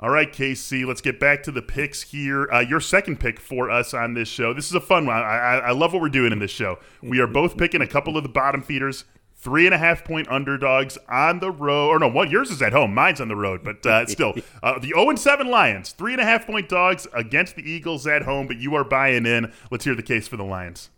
All 0.04 0.10
right, 0.10 0.34
KC, 0.34 0.84
let's 0.88 1.00
get 1.00 1.20
back 1.20 1.44
to 1.44 1.52
the 1.52 1.62
picks 1.62 2.02
here. 2.02 2.52
Uh, 2.52 2.62
your 2.62 2.80
second 2.80 3.20
pick 3.20 3.40
for 3.40 3.70
us 3.70 3.94
on 3.94 4.16
this 4.16 4.28
show. 4.28 4.52
This 4.52 4.66
is 4.66 4.74
a 4.74 4.82
fun 4.82 5.06
one. 5.06 5.16
I, 5.16 5.20
I, 5.20 5.58
I 5.58 5.72
love 5.74 5.94
what 5.94 6.02
we're 6.02 6.10
doing 6.10 6.32
in 6.32 6.40
this 6.40 6.50
show. 6.50 6.80
We 7.04 7.20
are 7.20 7.28
both 7.28 7.56
picking 7.56 7.82
a 7.82 7.88
couple 7.88 8.18
of 8.18 8.24
the 8.24 8.30
bottom 8.30 8.64
feeders, 8.64 9.06
three 9.36 9.68
and 9.68 9.76
a 9.76 9.78
half 9.78 10.04
point 10.04 10.28
underdogs 10.28 10.98
on 11.08 11.40
the 11.40 11.52
road. 11.52 11.90
Or 11.90 12.00
no, 12.00 12.08
what 12.08 12.32
yours 12.32 12.50
is 12.50 12.64
at 12.64 12.74
home. 12.74 12.96
Mine's 12.96 13.22
on 13.22 13.28
the 13.28 13.36
road, 13.36 13.62
but 13.64 13.86
uh, 13.86 14.08
still, 14.08 14.34
uh, 14.64 14.80
the 14.80 14.88
0 14.88 15.16
7 15.16 15.48
Lions, 15.48 15.92
three 15.92 16.14
and 16.14 16.22
a 16.22 16.26
half 16.26 16.48
point 16.48 16.68
dogs 16.68 17.06
against 17.14 17.56
the 17.56 17.70
Eagles 17.70 18.08
at 18.08 18.24
home. 18.24 18.48
But 18.48 18.58
you 18.58 18.74
are 18.74 18.84
buying 18.84 19.28
in. 19.28 19.54
Let's 19.70 19.86
hear 19.86 19.94
the 19.94 20.02
case 20.02 20.28
for 20.28 20.36
the 20.36 20.44
Lions. 20.44 20.90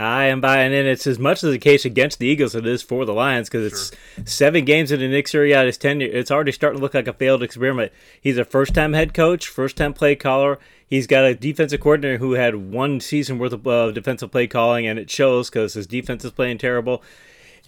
I 0.00 0.24
am 0.24 0.40
buying 0.40 0.72
in. 0.72 0.86
It's 0.86 1.06
as 1.06 1.18
much 1.18 1.44
as 1.44 1.50
the 1.50 1.58
case 1.58 1.84
against 1.84 2.18
the 2.18 2.26
Eagles 2.26 2.54
as 2.54 2.60
it 2.60 2.66
is 2.66 2.82
for 2.82 3.04
the 3.04 3.12
Lions 3.12 3.48
because 3.48 3.70
it's 3.70 3.90
sure. 3.90 4.26
seven 4.26 4.64
games 4.64 4.90
into 4.90 5.08
Nick 5.08 5.26
Sirianni's 5.26 5.76
tenure. 5.76 6.08
It's 6.08 6.30
already 6.30 6.52
starting 6.52 6.78
to 6.78 6.82
look 6.82 6.94
like 6.94 7.06
a 7.06 7.12
failed 7.12 7.42
experiment. 7.42 7.92
He's 8.20 8.38
a 8.38 8.44
first-time 8.44 8.94
head 8.94 9.12
coach, 9.12 9.46
first-time 9.46 9.92
play 9.92 10.16
caller. 10.16 10.58
He's 10.86 11.06
got 11.06 11.24
a 11.24 11.34
defensive 11.34 11.80
coordinator 11.80 12.18
who 12.18 12.32
had 12.32 12.72
one 12.72 13.00
season 13.00 13.38
worth 13.38 13.52
of 13.52 13.66
uh, 13.66 13.90
defensive 13.90 14.30
play 14.32 14.46
calling, 14.46 14.86
and 14.86 14.98
it 14.98 15.10
shows 15.10 15.50
because 15.50 15.74
his 15.74 15.86
defense 15.86 16.24
is 16.24 16.32
playing 16.32 16.58
terrible 16.58 17.02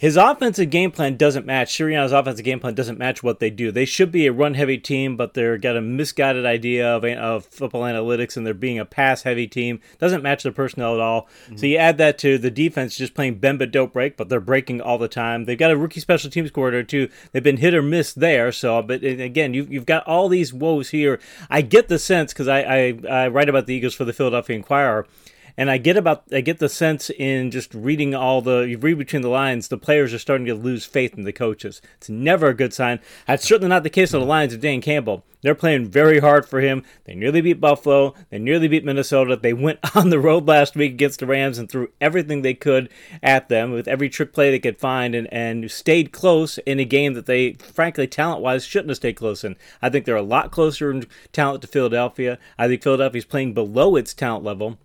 his 0.02 0.16
offensive 0.16 0.68
game 0.68 0.90
plan 0.90 1.16
doesn't 1.16 1.46
match. 1.46 1.78
Sirianni's 1.78 2.10
offensive 2.10 2.44
game 2.44 2.58
plan 2.58 2.74
doesn't 2.74 2.98
match 2.98 3.22
what 3.22 3.38
they 3.38 3.50
do. 3.50 3.70
They 3.70 3.84
should 3.84 4.10
be 4.10 4.26
a 4.26 4.32
run 4.32 4.54
heavy 4.54 4.76
team, 4.76 5.16
but 5.16 5.34
they're 5.34 5.56
got 5.56 5.76
a 5.76 5.80
misguided 5.80 6.44
idea 6.44 6.96
of, 6.96 7.04
of 7.04 7.46
football 7.46 7.82
analytics 7.82 8.36
and 8.36 8.44
they're 8.44 8.52
being 8.52 8.80
a 8.80 8.84
pass 8.84 9.22
heavy 9.22 9.46
team. 9.46 9.80
Doesn't 10.00 10.24
match 10.24 10.42
their 10.42 10.50
personnel 10.50 10.94
at 10.94 11.00
all. 11.00 11.28
Mm-hmm. 11.44 11.56
So 11.56 11.66
you 11.66 11.76
add 11.76 11.98
that 11.98 12.18
to 12.18 12.36
the 12.36 12.50
defense 12.50 12.96
just 12.96 13.14
playing 13.14 13.36
bend 13.36 13.60
but 13.60 13.70
don't 13.70 13.92
break, 13.92 14.16
but 14.16 14.28
they're 14.28 14.40
breaking 14.40 14.80
all 14.80 14.98
the 14.98 15.06
time. 15.06 15.44
They've 15.44 15.56
got 15.56 15.70
a 15.70 15.76
rookie 15.76 16.00
special 16.00 16.30
teams 16.30 16.50
coordinator 16.50 16.84
too. 16.84 17.08
They've 17.30 17.40
been 17.40 17.58
hit 17.58 17.72
or 17.72 17.80
miss 17.80 18.12
there. 18.12 18.50
So, 18.50 18.82
but 18.82 19.04
again, 19.04 19.54
you've, 19.54 19.72
you've 19.72 19.86
got 19.86 20.04
all 20.08 20.28
these 20.28 20.52
woes 20.52 20.90
here. 20.90 21.20
I 21.48 21.62
get 21.62 21.86
the 21.86 22.00
sense 22.00 22.32
because 22.32 22.48
I, 22.48 22.62
I, 22.62 22.98
I 23.08 23.28
write 23.28 23.48
about 23.48 23.66
the 23.66 23.74
Eagles 23.74 23.94
for 23.94 24.04
the 24.04 24.12
Philadelphia 24.12 24.56
Inquirer 24.56 25.06
and 25.56 25.70
I 25.70 25.78
get 25.78 25.96
about 25.96 26.24
I 26.32 26.40
get 26.40 26.58
the 26.58 26.68
sense 26.68 27.10
in 27.10 27.50
just 27.50 27.74
reading 27.74 28.14
all 28.14 28.40
the 28.40 28.60
you 28.60 28.78
read 28.78 28.98
between 28.98 29.22
the 29.22 29.28
lines, 29.28 29.68
the 29.68 29.78
players 29.78 30.14
are 30.14 30.18
starting 30.18 30.46
to 30.46 30.54
lose 30.54 30.84
faith 30.84 31.16
in 31.16 31.24
the 31.24 31.32
coaches. 31.32 31.80
It's 31.98 32.08
never 32.08 32.48
a 32.48 32.54
good 32.54 32.72
sign. 32.72 33.00
That's 33.26 33.46
certainly 33.46 33.68
not 33.68 33.82
the 33.82 33.90
case 33.90 34.14
on 34.14 34.20
the 34.20 34.26
Lions 34.26 34.54
of 34.54 34.60
Dan 34.60 34.80
Campbell. 34.80 35.24
They're 35.42 35.56
playing 35.56 35.86
very 35.86 36.20
hard 36.20 36.48
for 36.48 36.60
him. 36.60 36.84
They 37.04 37.16
nearly 37.16 37.40
beat 37.40 37.60
Buffalo. 37.60 38.14
They 38.30 38.38
nearly 38.38 38.68
beat 38.68 38.84
Minnesota. 38.84 39.36
They 39.36 39.52
went 39.52 39.80
on 39.96 40.10
the 40.10 40.20
road 40.20 40.46
last 40.46 40.76
week 40.76 40.92
against 40.92 41.18
the 41.18 41.26
Rams 41.26 41.58
and 41.58 41.68
threw 41.68 41.88
everything 42.00 42.42
they 42.42 42.54
could 42.54 42.88
at 43.22 43.48
them 43.48 43.72
with 43.72 43.88
every 43.88 44.08
trick 44.08 44.32
play 44.32 44.50
they 44.50 44.60
could 44.60 44.78
find 44.78 45.16
and, 45.16 45.32
and 45.32 45.68
stayed 45.70 46.12
close 46.12 46.58
in 46.58 46.78
a 46.78 46.84
game 46.84 47.14
that 47.14 47.26
they, 47.26 47.54
frankly, 47.54 48.06
talent 48.06 48.40
wise, 48.40 48.64
shouldn't 48.64 48.90
have 48.90 48.98
stayed 48.98 49.16
close 49.16 49.42
in. 49.42 49.56
I 49.82 49.90
think 49.90 50.04
they're 50.04 50.14
a 50.14 50.22
lot 50.22 50.52
closer 50.52 50.92
in 50.92 51.06
talent 51.32 51.62
to 51.62 51.68
Philadelphia. 51.68 52.38
I 52.56 52.68
think 52.68 52.82
Philadelphia's 52.82 53.24
playing 53.24 53.52
below 53.52 53.96
its 53.96 54.14
talent 54.14 54.44
level. 54.44 54.78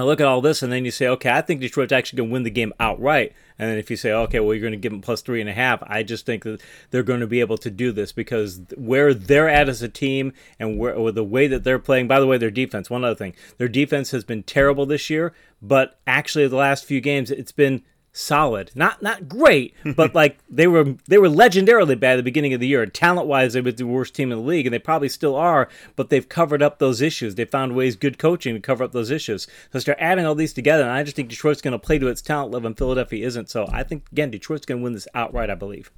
I 0.00 0.02
look 0.02 0.20
at 0.20 0.26
all 0.26 0.40
this, 0.40 0.62
and 0.62 0.72
then 0.72 0.84
you 0.84 0.90
say, 0.90 1.06
okay, 1.08 1.30
I 1.30 1.40
think 1.40 1.60
Detroit's 1.60 1.92
actually 1.92 2.18
going 2.18 2.28
to 2.28 2.32
win 2.32 2.42
the 2.42 2.50
game 2.50 2.72
outright. 2.80 3.32
And 3.58 3.70
then 3.70 3.78
if 3.78 3.90
you 3.90 3.96
say, 3.96 4.12
okay, 4.12 4.40
well, 4.40 4.52
you're 4.52 4.60
going 4.60 4.72
to 4.72 4.76
give 4.78 4.92
them 4.92 5.00
plus 5.00 5.22
three 5.22 5.40
and 5.40 5.48
a 5.48 5.52
half, 5.52 5.82
I 5.86 6.02
just 6.02 6.26
think 6.26 6.44
that 6.44 6.60
they're 6.90 7.02
going 7.02 7.20
to 7.20 7.26
be 7.26 7.40
able 7.40 7.58
to 7.58 7.70
do 7.70 7.92
this 7.92 8.12
because 8.12 8.60
where 8.76 9.14
they're 9.14 9.48
at 9.48 9.68
as 9.68 9.82
a 9.82 9.88
team 9.88 10.32
and 10.58 10.78
where 10.78 11.12
the 11.12 11.24
way 11.24 11.46
that 11.46 11.64
they're 11.64 11.78
playing. 11.78 12.08
By 12.08 12.20
the 12.20 12.26
way, 12.26 12.38
their 12.38 12.50
defense. 12.50 12.90
One 12.90 13.04
other 13.04 13.14
thing, 13.14 13.34
their 13.58 13.68
defense 13.68 14.10
has 14.10 14.24
been 14.24 14.42
terrible 14.42 14.86
this 14.86 15.08
year, 15.08 15.32
but 15.62 15.98
actually 16.06 16.46
the 16.48 16.56
last 16.56 16.84
few 16.84 17.00
games, 17.00 17.30
it's 17.30 17.52
been 17.52 17.82
solid. 18.16 18.70
Not 18.74 19.02
not 19.02 19.28
great, 19.28 19.74
but 19.94 20.14
like 20.20 20.38
they 20.48 20.66
were 20.66 20.96
they 21.06 21.18
were 21.18 21.28
legendarily 21.28 21.98
bad 21.98 22.14
at 22.14 22.16
the 22.16 22.22
beginning 22.22 22.54
of 22.54 22.60
the 22.60 22.66
year. 22.66 22.86
Talent 22.86 23.28
wise, 23.28 23.52
they 23.52 23.60
were 23.60 23.72
the 23.72 23.84
worst 23.84 24.14
team 24.14 24.32
in 24.32 24.38
the 24.38 24.44
league, 24.44 24.66
and 24.66 24.72
they 24.72 24.78
probably 24.78 25.08
still 25.08 25.36
are. 25.36 25.68
But 25.94 26.10
they've 26.10 26.28
covered 26.28 26.62
up 26.62 26.78
those 26.78 27.00
issues. 27.00 27.34
They 27.34 27.44
found 27.44 27.76
ways, 27.76 27.96
good 27.96 28.18
coaching, 28.18 28.54
to 28.54 28.60
cover 28.60 28.84
up 28.84 28.92
those 28.92 29.10
issues. 29.10 29.46
So 29.72 29.78
start 29.78 29.98
adding 30.00 30.26
all 30.26 30.34
these 30.34 30.52
together, 30.52 30.84
and 30.84 30.92
I 30.92 31.02
just 31.02 31.16
think 31.16 31.28
Detroit's 31.28 31.62
going 31.62 31.72
to 31.72 31.78
play 31.78 31.98
to 31.98 32.08
its 32.08 32.22
talent 32.22 32.52
level, 32.52 32.68
and 32.68 32.78
Philadelphia 32.78 33.26
isn't. 33.26 33.50
So 33.50 33.68
I 33.70 33.82
think 33.82 34.04
again, 34.12 34.30
Detroit's 34.30 34.66
going 34.66 34.80
to 34.80 34.84
win 34.84 34.94
this 34.94 35.08
outright. 35.14 35.50
I 35.50 35.54
believe. 35.54 35.90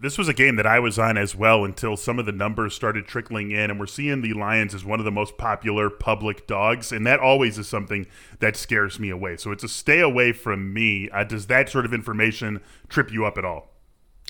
This 0.00 0.16
was 0.16 0.28
a 0.28 0.34
game 0.34 0.56
that 0.56 0.66
I 0.66 0.78
was 0.78 0.98
on 0.98 1.18
as 1.18 1.34
well 1.34 1.64
until 1.64 1.96
some 1.96 2.18
of 2.18 2.26
the 2.26 2.32
numbers 2.32 2.74
started 2.74 3.06
trickling 3.06 3.50
in, 3.50 3.70
and 3.70 3.78
we're 3.78 3.86
seeing 3.86 4.22
the 4.22 4.32
Lions 4.32 4.74
as 4.74 4.84
one 4.84 4.98
of 4.98 5.04
the 5.04 5.10
most 5.10 5.36
popular 5.36 5.90
public 5.90 6.46
dogs, 6.46 6.90
and 6.92 7.06
that 7.06 7.20
always 7.20 7.58
is 7.58 7.68
something 7.68 8.06
that 8.40 8.56
scares 8.56 8.98
me 8.98 9.10
away. 9.10 9.36
So 9.36 9.52
it's 9.52 9.64
a 9.64 9.68
stay 9.68 10.00
away 10.00 10.32
from 10.32 10.72
me. 10.72 11.10
Uh, 11.10 11.24
does 11.24 11.48
that 11.48 11.68
sort 11.68 11.84
of 11.84 11.92
information 11.92 12.60
trip 12.88 13.12
you 13.12 13.26
up 13.26 13.36
at 13.36 13.44
all? 13.44 13.73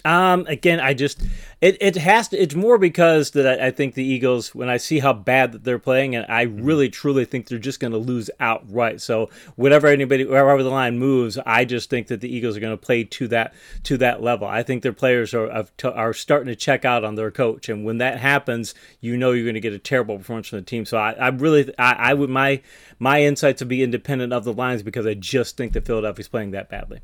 Um, 0.04 0.44
again, 0.49 0.80
I 0.80 0.92
just 0.92 1.23
it, 1.62 1.78
it 1.80 1.96
has 1.96 2.28
to. 2.28 2.37
It's 2.37 2.54
more 2.54 2.76
because 2.76 3.30
that 3.30 3.58
I, 3.58 3.68
I, 3.68 3.70
think 3.70 3.94
the 3.94 4.04
Eagles, 4.04 4.54
when 4.54 4.68
I 4.68 4.76
see 4.76 4.99
how 4.99 5.14
bad 5.14 5.52
that 5.52 5.64
they're 5.64 5.78
playing, 5.78 6.14
and 6.14 6.26
I 6.28 6.44
mm-hmm. 6.44 6.62
really 6.62 6.90
truly 6.90 7.25
think 7.25 7.46
they're 7.46 7.58
just 7.58 7.80
going 7.80 7.94
to 7.94 7.99
lose 7.99 8.28
outright. 8.38 9.00
So 9.00 9.30
whatever 9.56 9.87
anybody, 9.87 10.26
wherever 10.26 10.62
the 10.62 10.68
line 10.68 10.99
moves, 10.99 11.38
I 11.46 11.64
just 11.64 11.88
think 11.88 12.08
that 12.08 12.20
the 12.20 12.28
Eagles 12.28 12.54
are 12.54 12.61
going 12.61 12.76
to 12.76 12.87
play 12.87 13.04
to 13.04 13.28
that 13.28 13.54
to 13.84 13.96
that 13.96 14.23
level. 14.23 14.46
I 14.46 14.62
think 14.62 14.82
their 14.82 14.92
players 14.92 15.32
are 15.32 15.64
are 15.82 16.12
starting 16.12 16.49
to 16.49 16.56
check 16.56 16.84
out 16.84 17.02
on 17.02 17.14
their 17.14 17.30
coach, 17.30 17.70
and 17.70 17.82
when 17.82 17.96
that 17.96 18.20
happens, 18.20 18.75
you 19.00 19.16
know 19.16 19.32
you're 19.32 19.44
going 19.44 19.54
to 19.54 19.61
get 19.61 19.73
a 19.73 19.78
terrible 19.78 20.18
performance 20.18 20.49
from 20.49 20.58
the 20.58 20.64
team. 20.66 20.84
So 20.84 20.99
I, 20.99 21.12
I 21.12 21.28
really, 21.28 21.73
I, 21.78 21.92
I 22.11 22.14
would 22.14 22.28
my 22.28 22.61
my 22.99 23.23
insights 23.23 23.62
would 23.62 23.68
be 23.68 23.82
independent 23.82 24.34
of 24.34 24.44
the 24.44 24.52
lines 24.52 24.82
because 24.82 25.06
I 25.06 25.14
just 25.14 25.56
think 25.56 25.73
that 25.73 25.87
Philadelphia's 25.87 26.28
playing 26.28 26.50
that 26.50 26.68
badly. 26.68 27.00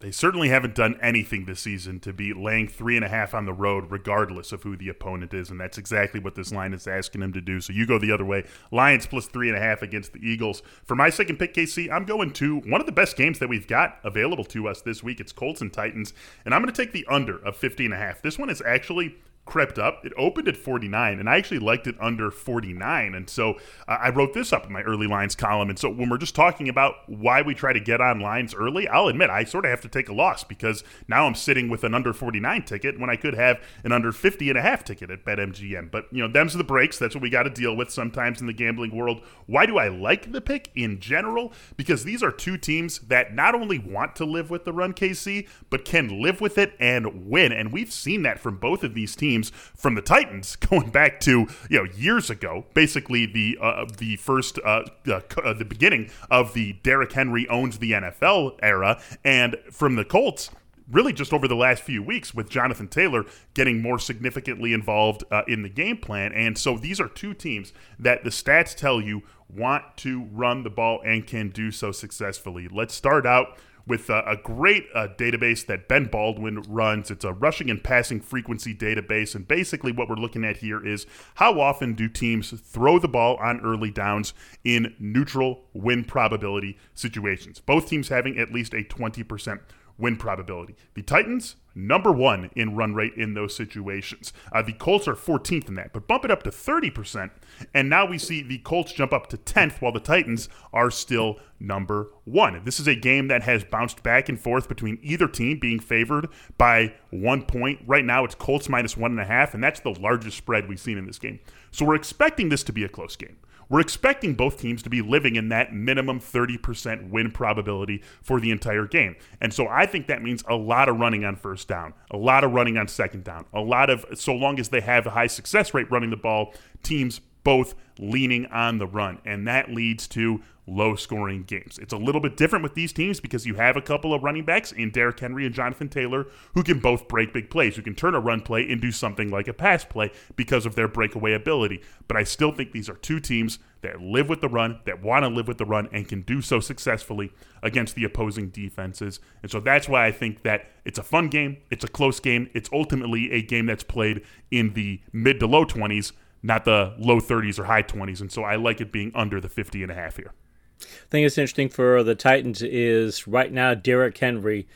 They 0.00 0.12
certainly 0.12 0.48
haven't 0.48 0.76
done 0.76 0.96
anything 1.02 1.44
this 1.44 1.58
season 1.58 1.98
to 2.00 2.12
be 2.12 2.32
laying 2.32 2.68
three 2.68 2.94
and 2.94 3.04
a 3.04 3.08
half 3.08 3.34
on 3.34 3.46
the 3.46 3.52
road, 3.52 3.90
regardless 3.90 4.52
of 4.52 4.62
who 4.62 4.76
the 4.76 4.88
opponent 4.88 5.34
is, 5.34 5.50
and 5.50 5.60
that's 5.60 5.76
exactly 5.76 6.20
what 6.20 6.36
this 6.36 6.52
line 6.52 6.72
is 6.72 6.86
asking 6.86 7.20
them 7.20 7.32
to 7.32 7.40
do. 7.40 7.60
So 7.60 7.72
you 7.72 7.84
go 7.84 7.98
the 7.98 8.12
other 8.12 8.24
way. 8.24 8.44
Lions 8.70 9.06
plus 9.06 9.26
three 9.26 9.48
and 9.48 9.58
a 9.58 9.60
half 9.60 9.82
against 9.82 10.12
the 10.12 10.20
Eagles. 10.20 10.62
For 10.84 10.94
my 10.94 11.10
second 11.10 11.38
pick, 11.40 11.52
KC, 11.52 11.90
I'm 11.90 12.04
going 12.04 12.32
to 12.34 12.60
one 12.60 12.80
of 12.80 12.86
the 12.86 12.92
best 12.92 13.16
games 13.16 13.40
that 13.40 13.48
we've 13.48 13.66
got 13.66 13.98
available 14.04 14.44
to 14.44 14.68
us 14.68 14.82
this 14.82 15.02
week. 15.02 15.18
It's 15.18 15.32
Colts 15.32 15.62
and 15.62 15.72
Titans, 15.72 16.12
and 16.44 16.54
I'm 16.54 16.62
going 16.62 16.72
to 16.72 16.80
take 16.80 16.92
the 16.92 17.06
under 17.10 17.38
of 17.44 17.56
50 17.56 17.86
and 17.86 17.94
a 17.94 17.98
half. 17.98 18.22
This 18.22 18.38
one 18.38 18.50
is 18.50 18.62
actually 18.64 19.16
crept 19.48 19.78
up. 19.78 20.04
It 20.04 20.12
opened 20.16 20.48
at 20.48 20.56
49, 20.56 21.18
and 21.18 21.28
I 21.28 21.36
actually 21.36 21.58
liked 21.58 21.86
it 21.86 21.96
under 22.00 22.30
49. 22.30 23.14
And 23.14 23.28
so 23.28 23.54
uh, 23.86 23.98
I 24.00 24.10
wrote 24.10 24.34
this 24.34 24.52
up 24.52 24.66
in 24.66 24.72
my 24.72 24.82
early 24.82 25.06
lines 25.06 25.34
column. 25.34 25.70
And 25.70 25.78
so 25.78 25.90
when 25.90 26.08
we're 26.08 26.18
just 26.18 26.34
talking 26.34 26.68
about 26.68 26.96
why 27.06 27.42
we 27.42 27.54
try 27.54 27.72
to 27.72 27.80
get 27.80 28.00
on 28.00 28.20
lines 28.20 28.54
early, 28.54 28.86
I'll 28.88 29.08
admit 29.08 29.30
I 29.30 29.44
sort 29.44 29.64
of 29.64 29.70
have 29.70 29.80
to 29.82 29.88
take 29.88 30.08
a 30.08 30.14
loss 30.14 30.44
because 30.44 30.84
now 31.08 31.26
I'm 31.26 31.34
sitting 31.34 31.68
with 31.68 31.84
an 31.84 31.94
under 31.94 32.12
49 32.12 32.62
ticket 32.64 33.00
when 33.00 33.10
I 33.10 33.16
could 33.16 33.34
have 33.34 33.60
an 33.84 33.92
under 33.92 34.12
50 34.12 34.48
and 34.48 34.58
a 34.58 34.62
half 34.62 34.84
ticket 34.84 35.10
at 35.10 35.24
BetMGM. 35.24 35.90
But, 35.90 36.06
you 36.12 36.22
know, 36.22 36.32
them's 36.32 36.54
the 36.54 36.64
breaks. 36.64 36.98
That's 36.98 37.14
what 37.14 37.22
we 37.22 37.30
got 37.30 37.44
to 37.44 37.50
deal 37.50 37.76
with 37.76 37.90
sometimes 37.90 38.40
in 38.40 38.46
the 38.46 38.52
gambling 38.52 38.94
world. 38.94 39.22
Why 39.46 39.66
do 39.66 39.78
I 39.78 39.88
like 39.88 40.32
the 40.32 40.40
pick 40.40 40.70
in 40.74 41.00
general? 41.00 41.52
Because 41.76 42.04
these 42.04 42.22
are 42.22 42.32
two 42.32 42.58
teams 42.58 42.98
that 43.00 43.34
not 43.34 43.54
only 43.54 43.78
want 43.78 44.16
to 44.16 44.24
live 44.24 44.50
with 44.50 44.64
the 44.64 44.72
run 44.72 44.92
KC, 44.92 45.48
but 45.70 45.84
can 45.84 46.20
live 46.20 46.40
with 46.40 46.58
it 46.58 46.74
and 46.78 47.28
win. 47.28 47.52
And 47.52 47.72
we've 47.72 47.92
seen 47.92 48.22
that 48.22 48.38
from 48.38 48.58
both 48.58 48.84
of 48.84 48.94
these 48.94 49.14
teams 49.14 49.37
teams 49.38 49.50
from 49.74 49.94
the 49.94 50.02
Titans 50.02 50.56
going 50.70 50.90
back 50.90 51.20
to 51.20 51.46
you 51.70 51.78
know 51.78 51.84
years 51.96 52.30
ago, 52.30 52.64
basically 52.74 53.26
the 53.26 53.58
uh, 53.60 53.86
the 53.96 54.16
first 54.16 54.58
uh, 54.64 54.84
uh, 55.06 55.52
the 55.54 55.66
beginning 55.68 56.10
of 56.30 56.54
the 56.54 56.74
Derrick 56.82 57.12
Henry 57.12 57.48
owns 57.48 57.78
the 57.78 57.92
NFL 57.92 58.58
era, 58.62 59.00
and 59.24 59.56
from 59.70 59.96
the 59.96 60.04
Colts 60.04 60.50
really 60.90 61.12
just 61.12 61.34
over 61.34 61.46
the 61.46 61.54
last 61.54 61.82
few 61.82 62.02
weeks 62.02 62.32
with 62.32 62.48
Jonathan 62.48 62.88
Taylor 62.88 63.26
getting 63.52 63.82
more 63.82 63.98
significantly 63.98 64.72
involved 64.72 65.22
uh, 65.30 65.42
in 65.46 65.60
the 65.60 65.68
game 65.68 65.98
plan. 65.98 66.32
And 66.32 66.56
so 66.56 66.78
these 66.78 66.98
are 66.98 67.08
two 67.08 67.34
teams 67.34 67.74
that 67.98 68.24
the 68.24 68.30
stats 68.30 68.74
tell 68.74 68.98
you 68.98 69.22
want 69.54 69.84
to 69.98 70.24
run 70.32 70.62
the 70.62 70.70
ball 70.70 71.02
and 71.04 71.26
can 71.26 71.50
do 71.50 71.70
so 71.70 71.92
successfully. 71.92 72.68
Let's 72.68 72.94
start 72.94 73.26
out 73.26 73.58
with 73.88 74.10
a, 74.10 74.22
a 74.26 74.36
great 74.36 74.86
uh, 74.94 75.08
database 75.16 75.66
that 75.66 75.88
Ben 75.88 76.04
Baldwin 76.04 76.62
runs. 76.68 77.10
It's 77.10 77.24
a 77.24 77.32
rushing 77.32 77.70
and 77.70 77.82
passing 77.82 78.20
frequency 78.20 78.74
database. 78.74 79.34
And 79.34 79.48
basically, 79.48 79.90
what 79.90 80.08
we're 80.08 80.16
looking 80.16 80.44
at 80.44 80.58
here 80.58 80.84
is 80.86 81.06
how 81.36 81.60
often 81.60 81.94
do 81.94 82.08
teams 82.08 82.50
throw 82.50 82.98
the 82.98 83.08
ball 83.08 83.36
on 83.36 83.60
early 83.60 83.90
downs 83.90 84.34
in 84.62 84.94
neutral 84.98 85.64
win 85.72 86.04
probability 86.04 86.78
situations? 86.94 87.60
Both 87.60 87.88
teams 87.88 88.08
having 88.08 88.38
at 88.38 88.52
least 88.52 88.74
a 88.74 88.84
20% 88.84 89.60
win 89.96 90.16
probability. 90.16 90.76
The 90.94 91.02
Titans, 91.02 91.56
number 91.78 92.10
one 92.10 92.50
in 92.56 92.74
run 92.74 92.94
rate 92.94 93.14
in 93.16 93.34
those 93.34 93.54
situations. 93.54 94.32
Uh, 94.52 94.62
the 94.62 94.72
Colts 94.72 95.06
are 95.06 95.14
14th 95.14 95.68
in 95.68 95.74
that, 95.74 95.92
but 95.92 96.06
bump 96.06 96.24
it 96.24 96.30
up 96.30 96.42
to 96.42 96.50
30%. 96.50 97.30
And 97.72 97.88
now 97.88 98.04
we 98.04 98.18
see 98.18 98.42
the 98.42 98.58
Colts 98.58 98.92
jump 98.92 99.12
up 99.12 99.28
to 99.28 99.36
10th 99.36 99.80
while 99.80 99.92
the 99.92 100.00
Titans 100.00 100.48
are 100.72 100.90
still 100.90 101.38
number 101.60 102.08
one. 102.24 102.62
This 102.64 102.80
is 102.80 102.86
a 102.86 102.94
game 102.94 103.28
that 103.28 103.42
has 103.42 103.64
bounced 103.64 104.02
back 104.02 104.28
and 104.28 104.38
forth 104.38 104.68
between 104.68 104.98
either 105.02 105.28
team 105.28 105.58
being 105.58 105.78
favored 105.80 106.28
by 106.56 106.94
one 107.10 107.42
point. 107.42 107.80
Right 107.86 108.04
now 108.04 108.24
it's 108.24 108.34
Colts 108.34 108.68
minus 108.68 108.96
one 108.96 109.12
and 109.12 109.20
a 109.20 109.24
half, 109.24 109.54
and 109.54 109.62
that's 109.62 109.80
the 109.80 109.90
largest 109.90 110.36
spread 110.36 110.68
we've 110.68 110.80
seen 110.80 110.98
in 110.98 111.06
this 111.06 111.18
game. 111.18 111.38
So 111.70 111.84
we're 111.84 111.94
expecting 111.94 112.48
this 112.48 112.62
to 112.64 112.72
be 112.72 112.84
a 112.84 112.88
close 112.88 113.16
game. 113.16 113.36
We're 113.68 113.80
expecting 113.80 114.34
both 114.34 114.58
teams 114.58 114.82
to 114.82 114.90
be 114.90 115.02
living 115.02 115.36
in 115.36 115.48
that 115.50 115.74
minimum 115.74 116.20
30% 116.20 117.10
win 117.10 117.30
probability 117.30 118.02
for 118.22 118.40
the 118.40 118.50
entire 118.50 118.86
game. 118.86 119.16
And 119.40 119.52
so 119.52 119.68
I 119.68 119.86
think 119.86 120.06
that 120.06 120.22
means 120.22 120.42
a 120.48 120.56
lot 120.56 120.88
of 120.88 120.98
running 120.98 121.24
on 121.24 121.36
first 121.36 121.68
down, 121.68 121.94
a 122.10 122.16
lot 122.16 122.44
of 122.44 122.52
running 122.52 122.78
on 122.78 122.88
second 122.88 123.24
down, 123.24 123.44
a 123.52 123.60
lot 123.60 123.90
of, 123.90 124.06
so 124.14 124.34
long 124.34 124.58
as 124.58 124.70
they 124.70 124.80
have 124.80 125.06
a 125.06 125.10
high 125.10 125.26
success 125.26 125.74
rate 125.74 125.90
running 125.90 126.10
the 126.10 126.16
ball, 126.16 126.54
teams 126.82 127.20
both 127.44 127.74
leaning 127.98 128.46
on 128.46 128.78
the 128.78 128.86
run. 128.86 129.18
And 129.24 129.46
that 129.48 129.70
leads 129.70 130.06
to 130.08 130.42
low 130.68 130.94
scoring 130.94 131.44
games. 131.44 131.78
It's 131.78 131.92
a 131.92 131.96
little 131.96 132.20
bit 132.20 132.36
different 132.36 132.62
with 132.62 132.74
these 132.74 132.92
teams 132.92 133.20
because 133.20 133.46
you 133.46 133.54
have 133.54 133.76
a 133.76 133.82
couple 133.82 134.12
of 134.12 134.22
running 134.22 134.44
backs 134.44 134.72
in 134.72 134.90
Derrick 134.90 135.18
Henry 135.18 135.46
and 135.46 135.54
Jonathan 135.54 135.88
Taylor 135.88 136.26
who 136.54 136.62
can 136.62 136.78
both 136.78 137.08
break 137.08 137.32
big 137.32 137.50
plays, 137.50 137.76
who 137.76 137.82
can 137.82 137.94
turn 137.94 138.14
a 138.14 138.20
run 138.20 138.40
play 138.40 138.68
into 138.68 138.92
something 138.92 139.30
like 139.30 139.48
a 139.48 139.52
pass 139.52 139.84
play 139.84 140.10
because 140.36 140.66
of 140.66 140.74
their 140.74 140.88
breakaway 140.88 141.32
ability. 141.32 141.82
But 142.06 142.16
I 142.16 142.24
still 142.24 142.52
think 142.52 142.72
these 142.72 142.88
are 142.88 142.94
two 142.94 143.20
teams 143.20 143.58
that 143.80 144.00
live 144.00 144.28
with 144.28 144.40
the 144.40 144.48
run, 144.48 144.80
that 144.84 145.02
want 145.02 145.24
to 145.24 145.28
live 145.28 145.48
with 145.48 145.58
the 145.58 145.64
run, 145.64 145.88
and 145.92 146.08
can 146.08 146.22
do 146.22 146.42
so 146.42 146.60
successfully 146.60 147.32
against 147.62 147.94
the 147.94 148.04
opposing 148.04 148.48
defenses. 148.48 149.20
And 149.42 149.50
so 149.50 149.60
that's 149.60 149.88
why 149.88 150.06
I 150.06 150.12
think 150.12 150.42
that 150.42 150.70
it's 150.84 150.98
a 150.98 151.02
fun 151.02 151.28
game, 151.28 151.58
it's 151.70 151.84
a 151.84 151.88
close 151.88 152.20
game, 152.20 152.50
it's 152.54 152.68
ultimately 152.72 153.30
a 153.32 153.42
game 153.42 153.66
that's 153.66 153.84
played 153.84 154.22
in 154.50 154.74
the 154.74 155.00
mid 155.12 155.38
to 155.40 155.46
low 155.46 155.64
20s, 155.64 156.12
not 156.42 156.64
the 156.64 156.94
low 156.98 157.20
30s 157.20 157.58
or 157.58 157.64
high 157.64 157.82
20s. 157.82 158.20
And 158.20 158.32
so 158.32 158.42
I 158.42 158.56
like 158.56 158.80
it 158.80 158.92
being 158.92 159.12
under 159.14 159.40
the 159.40 159.48
50 159.48 159.82
and 159.82 159.92
a 159.92 159.94
half 159.94 160.16
here. 160.16 160.32
I 160.80 161.10
think 161.10 161.26
it's 161.26 161.38
interesting 161.38 161.68
for 161.68 162.02
the 162.02 162.14
Titans 162.14 162.62
is 162.62 163.26
right 163.26 163.52
now 163.52 163.74
Derrick 163.74 164.16
Henry 164.18 164.66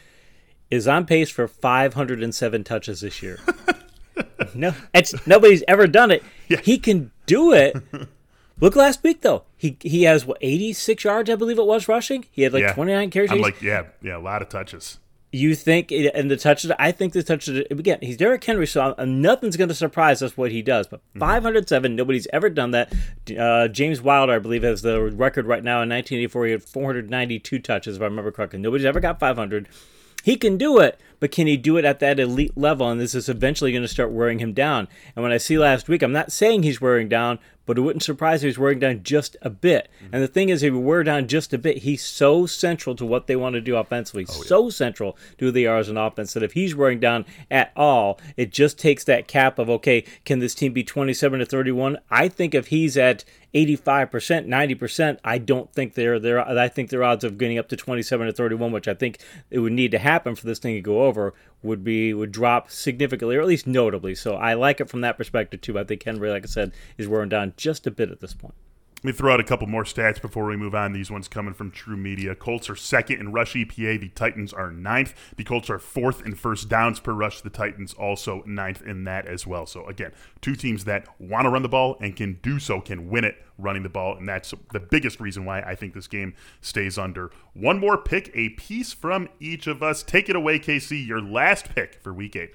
is 0.71 0.89
on 0.89 1.07
pace 1.07 1.31
for 1.31 1.47
507 1.47 2.65
touches 2.65 3.01
this 3.03 3.23
year. 3.23 3.39
no, 4.55 4.75
it's 4.95 5.27
nobody's 5.27 5.63
ever 5.69 5.87
done 5.87 6.11
it. 6.11 6.23
Yeah. 6.49 6.61
He 6.63 6.79
can 6.79 7.11
do 7.27 7.53
it. 7.53 7.77
Look 8.61 8.77
last 8.77 9.03
week 9.03 9.23
though. 9.23 9.45
He 9.57 9.77
he 9.81 10.05
has 10.05 10.25
what 10.25 10.39
86 10.41 11.05
yards 11.05 11.31
I 11.31 11.35
believe 11.35 11.59
it 11.59 11.67
was 11.67 11.89
rushing. 11.89 12.27
He 12.31 12.43
had 12.43 12.53
like 12.53 12.63
yeah. 12.63 12.73
29 12.73 13.11
carries. 13.11 13.33
I'm 13.33 13.41
like 13.41 13.61
yeah, 13.61 13.87
yeah, 14.01 14.17
a 14.17 14.21
lot 14.21 14.43
of 14.43 14.49
touches. 14.49 14.99
You 15.35 15.55
think, 15.55 15.91
and 15.91 16.31
the 16.31 16.37
touches, 16.37 16.71
I 16.79 16.93
think 16.93 17.15
the 17.15 17.23
touches, 17.23 17.65
again, 17.71 17.99
he's 18.03 18.19
Derrick 18.19 18.45
Henry, 18.45 18.67
so 18.67 18.95
nothing's 18.99 19.57
going 19.57 19.71
to 19.71 19.75
surprise 19.75 20.23
us 20.23 20.37
what 20.37 20.53
he 20.53 20.61
does. 20.61 20.87
But 20.87 21.01
mm-hmm. 21.01 21.21
507, 21.21 21.97
nobody's 21.97 22.27
ever 22.35 22.51
done 22.51 22.73
that. 22.73 22.93
Uh, 23.39 23.69
James 23.69 24.03
Wilder, 24.03 24.35
I 24.35 24.39
believe, 24.39 24.63
has 24.63 24.83
the 24.83 25.01
record 25.01 25.47
right 25.47 25.65
now 25.65 25.77
in 25.83 25.89
1984. 25.89 26.47
He 26.47 26.53
had 26.53 26.63
492 26.63 27.59
touches, 27.61 27.97
if 27.97 28.03
I 28.03 28.05
remember 28.05 28.31
correctly. 28.31 28.59
Nobody's 28.59 28.85
ever 28.85 29.01
got 29.01 29.19
500. 29.19 29.69
He 30.23 30.37
can 30.37 30.59
do 30.59 30.79
it, 30.79 31.01
but 31.23 31.31
can 31.31 31.47
he 31.47 31.57
do 31.57 31.77
it 31.77 31.85
at 31.85 32.01
that 32.01 32.19
elite 32.19 32.59
level? 32.59 32.91
And 32.91 33.01
this 33.01 33.15
is 33.15 33.29
eventually 33.29 33.71
going 33.71 33.83
to 33.83 33.89
start 33.89 34.11
wearing 34.11 34.41
him 34.41 34.53
down. 34.53 34.89
And 35.15 35.23
when 35.23 35.31
I 35.31 35.37
see 35.37 35.57
last 35.57 35.89
week, 35.89 36.03
I'm 36.03 36.11
not 36.11 36.33
saying 36.33 36.65
he's 36.65 36.81
wearing 36.81 37.09
down, 37.09 37.39
but 37.65 37.79
it 37.79 37.83
wouldn't 37.83 38.03
surprise 38.03 38.43
me 38.43 38.49
if 38.49 38.55
he's 38.55 38.59
wearing 38.59 38.81
down 38.81 39.05
just 39.05 39.37
a 39.43 39.51
bit. 39.51 39.89
Mm-hmm. 39.97 40.15
And 40.15 40.23
the 40.25 40.29
thing 40.29 40.49
is, 40.49 40.65
if 40.65 40.73
he 40.73 40.79
wear 40.79 41.05
down 41.05 41.29
just 41.29 41.53
a 41.53 41.59
bit, 41.59 41.79
he's 41.79 42.05
so 42.05 42.47
central 42.47 42.97
to 42.97 43.07
what 43.07 43.29
they 43.29 43.37
want 43.37 43.55
to 43.55 43.61
do 43.61 43.77
offensively, 43.77 44.27
oh, 44.29 44.35
yeah. 44.37 44.43
so 44.47 44.69
central 44.69 45.17
to 45.39 45.47
who 45.47 45.51
they 45.53 45.65
are 45.67 45.79
as 45.79 45.89
an 45.89 45.97
offense 45.97 46.33
that 46.35 46.43
if 46.43 46.55
he's 46.55 46.75
wearing 46.75 46.99
down 46.99 47.25
at 47.53 47.73
all, 47.77 48.19
it 48.37 48.51
just 48.51 48.79
takes 48.79 49.05
that 49.05 49.29
cap 49.29 49.61
of 49.61 49.71
okay, 49.71 50.05
can 50.25 50.41
this 50.41 50.57
team 50.57 50.73
be 50.73 50.83
27 50.83 51.39
to 51.39 51.47
31? 51.47 51.99
I 52.11 52.29
think 52.29 52.53
if 52.55 52.67
he's 52.69 52.97
at 52.97 53.25
85%, 53.55 54.47
90%, 54.47 55.19
I 55.25 55.39
don't 55.39 55.71
think 55.73 55.95
they're 55.95 56.19
there. 56.19 56.41
I 56.41 56.69
think 56.69 56.89
their 56.89 57.05
odds 57.05 57.23
of 57.23 57.37
getting 57.37 57.59
up 57.59 57.69
to 57.69 57.77
27 57.77 58.27
to 58.27 58.33
31, 58.33 58.73
which 58.73 58.89
I 58.89 58.95
think 58.95 59.19
it 59.51 59.59
would 59.59 59.73
need 59.73 59.91
to 59.91 59.99
happen 59.99 60.35
for 60.35 60.47
this 60.47 60.59
thing 60.59 60.75
to 60.75 60.81
go 60.81 61.03
over, 61.03 61.12
would 61.63 61.85
be 61.85 62.13
would 62.13 62.33
drop 62.33 62.71
significantly 62.71 63.37
or 63.37 63.41
at 63.41 63.47
least 63.47 63.67
notably. 63.67 64.15
So 64.15 64.35
I 64.35 64.55
like 64.55 64.81
it 64.81 64.89
from 64.89 65.03
that 65.03 65.17
perspective 65.17 65.61
too. 65.61 65.79
I 65.79 65.85
think 65.85 66.03
Henry, 66.03 66.31
like 66.31 66.45
I 66.45 66.47
said, 66.47 66.73
is 66.99 67.09
wearing 67.09 67.29
down 67.29 67.55
just 67.57 67.87
a 67.87 67.91
bit 67.91 68.11
at 68.11 68.21
this 68.21 68.35
point. 68.35 68.55
Let 69.05 69.15
me 69.15 69.19
throw 69.19 69.33
out 69.35 69.41
a 69.41 69.45
couple 69.45 69.67
more 69.67 69.83
stats 69.83 70.23
before 70.23 70.45
we 70.45 70.57
move 70.57 70.77
on. 70.77 70.93
These 70.93 71.11
ones 71.11 71.27
coming 71.27 71.55
from 71.55 71.73
TruMedia. 71.73 72.39
Colts 72.39 72.71
are 72.71 72.77
second 72.77 73.19
in 73.19 73.33
rush 73.33 73.55
EPA. 73.55 74.01
The 74.01 74.11
Titans 74.11 74.53
are 74.53 74.71
ninth. 74.71 75.13
The 75.37 75.43
Colts 75.43 75.69
are 75.71 75.81
fourth 75.81 76.25
in 76.25 76.37
first 76.37 76.69
downs 76.69 77.01
per 77.01 77.13
rush. 77.13 77.41
The 77.41 77.51
Titans 77.51 77.95
also 77.95 78.45
ninth 78.47 78.81
in 78.81 79.03
that 79.03 79.27
as 79.27 79.45
well. 79.45 79.67
So, 79.67 79.85
again, 79.87 80.13
two 80.41 80.55
teams 80.55 80.85
that 80.85 81.09
want 81.19 81.47
to 81.47 81.51
run 81.51 81.63
the 81.63 81.69
ball 81.69 81.97
and 82.01 82.15
can 82.15 82.39
do 82.43 82.61
so, 82.61 82.81
can 82.81 83.09
win 83.09 83.25
it 83.25 83.45
running 83.59 83.83
the 83.83 83.89
ball. 83.89 84.17
And 84.17 84.29
that's 84.29 84.55
the 84.73 84.79
biggest 84.79 85.19
reason 85.19 85.45
why 85.45 85.63
I 85.63 85.75
think 85.75 85.95
this 85.95 86.07
game 86.07 86.35
stays 86.61 86.97
under. 86.97 87.33
One 87.55 87.81
more 87.81 87.99
pick, 87.99 88.31
a 88.35 88.51
piece 88.51 88.93
from 88.93 89.29
each 89.41 89.67
of 89.67 89.83
us. 89.83 90.05
Take 90.05 90.29
it 90.29 90.37
away, 90.37 90.61
KC. 90.61 91.05
Your 91.05 91.21
last 91.21 91.75
pick 91.75 92.01
for 92.01 92.15
week 92.15 92.37
eight. 92.37 92.55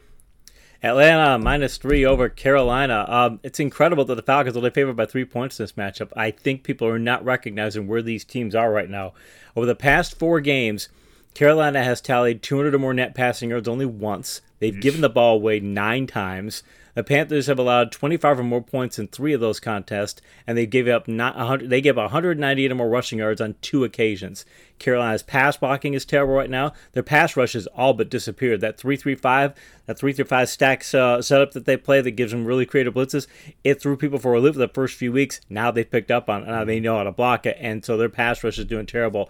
Atlanta 0.83 1.39
minus 1.39 1.77
three 1.77 2.05
over 2.05 2.29
Carolina. 2.29 3.05
Um, 3.07 3.39
it's 3.43 3.59
incredible 3.59 4.05
that 4.05 4.15
the 4.15 4.21
Falcons 4.21 4.55
are 4.55 4.59
only 4.59 4.69
favored 4.69 4.95
by 4.95 5.05
three 5.05 5.25
points 5.25 5.59
in 5.59 5.63
this 5.63 5.71
matchup. 5.73 6.11
I 6.15 6.31
think 6.31 6.63
people 6.63 6.87
are 6.87 6.99
not 6.99 7.25
recognizing 7.25 7.87
where 7.87 8.01
these 8.01 8.23
teams 8.23 8.53
are 8.53 8.71
right 8.71 8.89
now. 8.89 9.13
Over 9.55 9.65
the 9.65 9.75
past 9.75 10.19
four 10.19 10.39
games, 10.39 10.89
Carolina 11.33 11.83
has 11.83 12.01
tallied 12.01 12.41
200 12.41 12.75
or 12.75 12.79
more 12.79 12.93
net 12.93 13.15
passing 13.15 13.49
yards 13.49 13.67
only 13.67 13.85
once. 13.85 14.41
They've 14.59 14.79
given 14.79 15.01
the 15.01 15.09
ball 15.09 15.35
away 15.35 15.59
nine 15.59 16.07
times. 16.07 16.63
The 16.97 17.03
Panthers 17.03 17.45
have 17.45 17.59
allowed 17.59 17.91
25 17.91 18.39
or 18.39 18.43
more 18.43 18.63
points 18.63 18.97
in 18.97 19.07
three 19.07 19.31
of 19.31 19.39
those 19.39 19.59
contests, 19.59 20.19
and 20.47 20.57
they 20.57 20.65
gave 20.65 20.87
up 20.87 21.07
not 21.07 21.37
100. 21.37 21.69
They 21.69 21.79
gave 21.79 21.95
198 21.95 22.71
or 22.71 22.73
more 22.73 22.89
rushing 22.89 23.19
yards 23.19 23.39
on 23.39 23.53
two 23.61 23.83
occasions. 23.83 24.45
Carolina's 24.79 25.21
pass 25.21 25.57
blocking 25.57 25.93
is 25.93 26.05
terrible 26.05 26.33
right 26.33 26.49
now. 26.49 26.73
Their 26.93 27.03
pass 27.03 27.37
rush 27.37 27.53
has 27.53 27.67
all 27.67 27.93
but 27.93 28.09
disappeared. 28.09 28.61
That 28.61 28.79
3-3-5, 28.79 29.55
that 29.85 29.99
3-3-5 29.99 30.47
stacks 30.47 30.95
uh, 30.95 31.21
setup 31.21 31.51
that 31.51 31.65
they 31.65 31.77
play 31.77 32.01
that 32.01 32.11
gives 32.11 32.31
them 32.31 32.45
really 32.45 32.65
creative 32.65 32.95
blitzes, 32.95 33.27
it 33.63 33.79
threw 33.79 33.95
people 33.95 34.17
for 34.17 34.33
a 34.33 34.39
loop 34.39 34.55
the 34.55 34.67
first 34.67 34.95
few 34.95 35.11
weeks. 35.11 35.39
Now 35.51 35.69
they've 35.69 35.87
picked 35.87 36.09
up 36.09 36.31
on 36.31 36.41
it. 36.41 36.47
Now 36.47 36.65
they 36.65 36.79
know 36.79 36.97
how 36.97 37.03
to 37.03 37.11
block 37.11 37.45
it, 37.45 37.57
and 37.59 37.85
so 37.85 37.95
their 37.95 38.09
pass 38.09 38.43
rush 38.43 38.57
is 38.57 38.65
doing 38.65 38.87
terrible. 38.87 39.29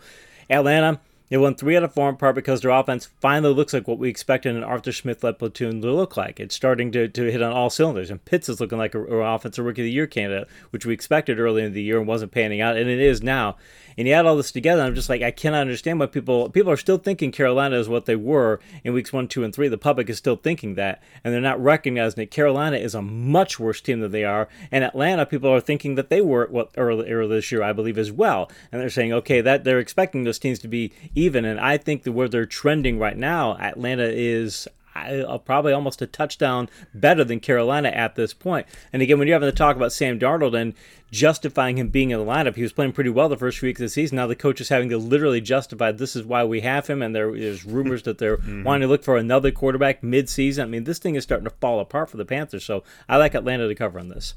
Atlanta, 0.49 1.01
they 1.29 1.37
won 1.37 1.55
three 1.55 1.75
out 1.75 1.83
of 1.83 1.93
four 1.93 2.09
in 2.09 2.15
part 2.15 2.35
because 2.35 2.61
their 2.61 2.71
offense 2.71 3.09
finally 3.19 3.53
looks 3.53 3.73
like 3.73 3.87
what 3.87 3.99
we 3.99 4.09
expected 4.09 4.55
an 4.55 4.63
Arthur 4.63 4.91
Smith 4.91 5.23
led 5.23 5.39
platoon 5.39 5.81
to 5.81 5.91
look 5.91 6.15
like. 6.15 6.39
It's 6.39 6.55
starting 6.55 6.91
to, 6.93 7.07
to 7.07 7.31
hit 7.31 7.41
on 7.41 7.51
all 7.51 7.69
cylinders, 7.69 8.09
and 8.09 8.23
Pitts 8.23 8.49
is 8.49 8.59
looking 8.59 8.77
like 8.77 8.95
an 8.95 9.11
offensive 9.11 9.65
rookie 9.65 9.81
of 9.81 9.85
the 9.85 9.91
year 9.91 10.07
candidate, 10.07 10.47
which 10.69 10.85
we 10.85 10.93
expected 10.93 11.39
early 11.39 11.63
in 11.63 11.73
the 11.73 11.81
year 11.81 11.99
and 11.99 12.07
wasn't 12.07 12.31
panning 12.31 12.61
out, 12.61 12.77
and 12.77 12.89
it 12.89 12.99
is 12.99 13.21
now. 13.21 13.57
And 13.97 14.07
you 14.07 14.13
add 14.13 14.27
all 14.27 14.37
this 14.37 14.51
together, 14.51 14.83
I'm 14.83 14.93
just 14.93 15.09
like, 15.09 15.23
I 15.23 15.31
cannot 15.31 15.61
understand 15.61 15.99
why 15.99 16.05
people 16.05 16.49
people 16.51 16.71
are 16.71 16.77
still 16.77 16.99
thinking 16.99 17.31
Carolina 17.31 17.79
is 17.79 17.89
what 17.89 18.05
they 18.05 18.15
were 18.15 18.59
in 18.83 18.93
weeks 18.93 19.11
one, 19.11 19.27
two, 19.27 19.43
and 19.43 19.53
three. 19.53 19.67
The 19.67 19.77
public 19.77 20.07
is 20.09 20.19
still 20.19 20.35
thinking 20.35 20.75
that, 20.75 21.01
and 21.23 21.33
they're 21.33 21.41
not 21.41 21.61
recognizing 21.61 22.21
that 22.21 22.31
Carolina 22.31 22.77
is 22.77 22.93
a 22.93 23.01
much 23.01 23.59
worse 23.59 23.81
team 23.81 24.01
than 24.01 24.11
they 24.11 24.23
are. 24.23 24.49
And 24.71 24.83
Atlanta, 24.83 25.25
people 25.25 25.51
are 25.51 25.59
thinking 25.59 25.95
that 25.95 26.09
they 26.09 26.21
were 26.21 26.47
what 26.51 26.69
earlier 26.77 27.25
this 27.27 27.51
year, 27.51 27.63
I 27.63 27.73
believe, 27.73 27.97
as 27.97 28.11
well. 28.11 28.51
And 28.71 28.79
they're 28.79 28.89
saying, 28.91 29.13
okay, 29.13 29.41
that 29.41 29.63
they're 29.63 29.79
expecting 29.79 30.23
those 30.23 30.39
teams 30.39 30.59
to 30.59 30.67
be 30.67 30.93
even. 31.17 31.45
And 31.45 31.59
I 31.59 31.77
think 31.77 32.03
that 32.03 32.11
where 32.11 32.29
they're 32.29 32.45
trending 32.45 32.99
right 32.99 33.17
now, 33.17 33.57
Atlanta 33.57 34.09
is 34.09 34.67
uh, 34.95 35.37
probably 35.39 35.73
almost 35.73 36.01
a 36.01 36.07
touchdown 36.07 36.69
better 36.93 37.23
than 37.23 37.39
Carolina 37.39 37.89
at 37.89 38.15
this 38.15 38.33
point. 38.33 38.67
And 38.91 39.01
again, 39.01 39.19
when 39.19 39.27
you're 39.27 39.35
having 39.35 39.49
to 39.49 39.55
talk 39.55 39.75
about 39.75 39.91
Sam 39.91 40.19
Darnold 40.19 40.59
and 40.59 40.73
justifying 41.11 41.77
him 41.77 41.89
being 41.89 42.11
in 42.11 42.19
the 42.19 42.25
lineup, 42.25 42.55
he 42.55 42.61
was 42.61 42.73
playing 42.73 42.93
pretty 42.93 43.09
well 43.09 43.29
the 43.29 43.37
first 43.37 43.61
week 43.61 43.77
of 43.77 43.83
the 43.83 43.89
season. 43.89 44.15
Now 44.15 44.27
the 44.27 44.35
coach 44.35 44.61
is 44.61 44.69
having 44.69 44.89
to 44.89 44.97
literally 44.97 45.41
justify 45.41 45.91
this 45.91 46.15
is 46.15 46.23
why 46.23 46.43
we 46.43 46.61
have 46.61 46.87
him, 46.87 47.01
and 47.01 47.15
there, 47.15 47.31
there's 47.31 47.65
rumors 47.65 48.03
that 48.03 48.17
they're 48.17 48.37
mm-hmm. 48.37 48.63
wanting 48.63 48.81
to 48.81 48.87
look 48.87 49.03
for 49.03 49.17
another 49.17 49.51
quarterback 49.51 50.03
mid-season. 50.03 50.63
I 50.63 50.67
mean, 50.67 50.83
this 50.83 50.99
thing 50.99 51.15
is 51.15 51.23
starting 51.23 51.45
to 51.45 51.55
fall 51.61 51.79
apart 51.79 52.09
for 52.09 52.17
the 52.17 52.25
Panthers. 52.25 52.65
So 52.65 52.83
I 53.07 53.17
like 53.17 53.35
Atlanta 53.35 53.67
to 53.67 53.75
cover 53.75 53.99
on 53.99 54.09
this 54.09 54.33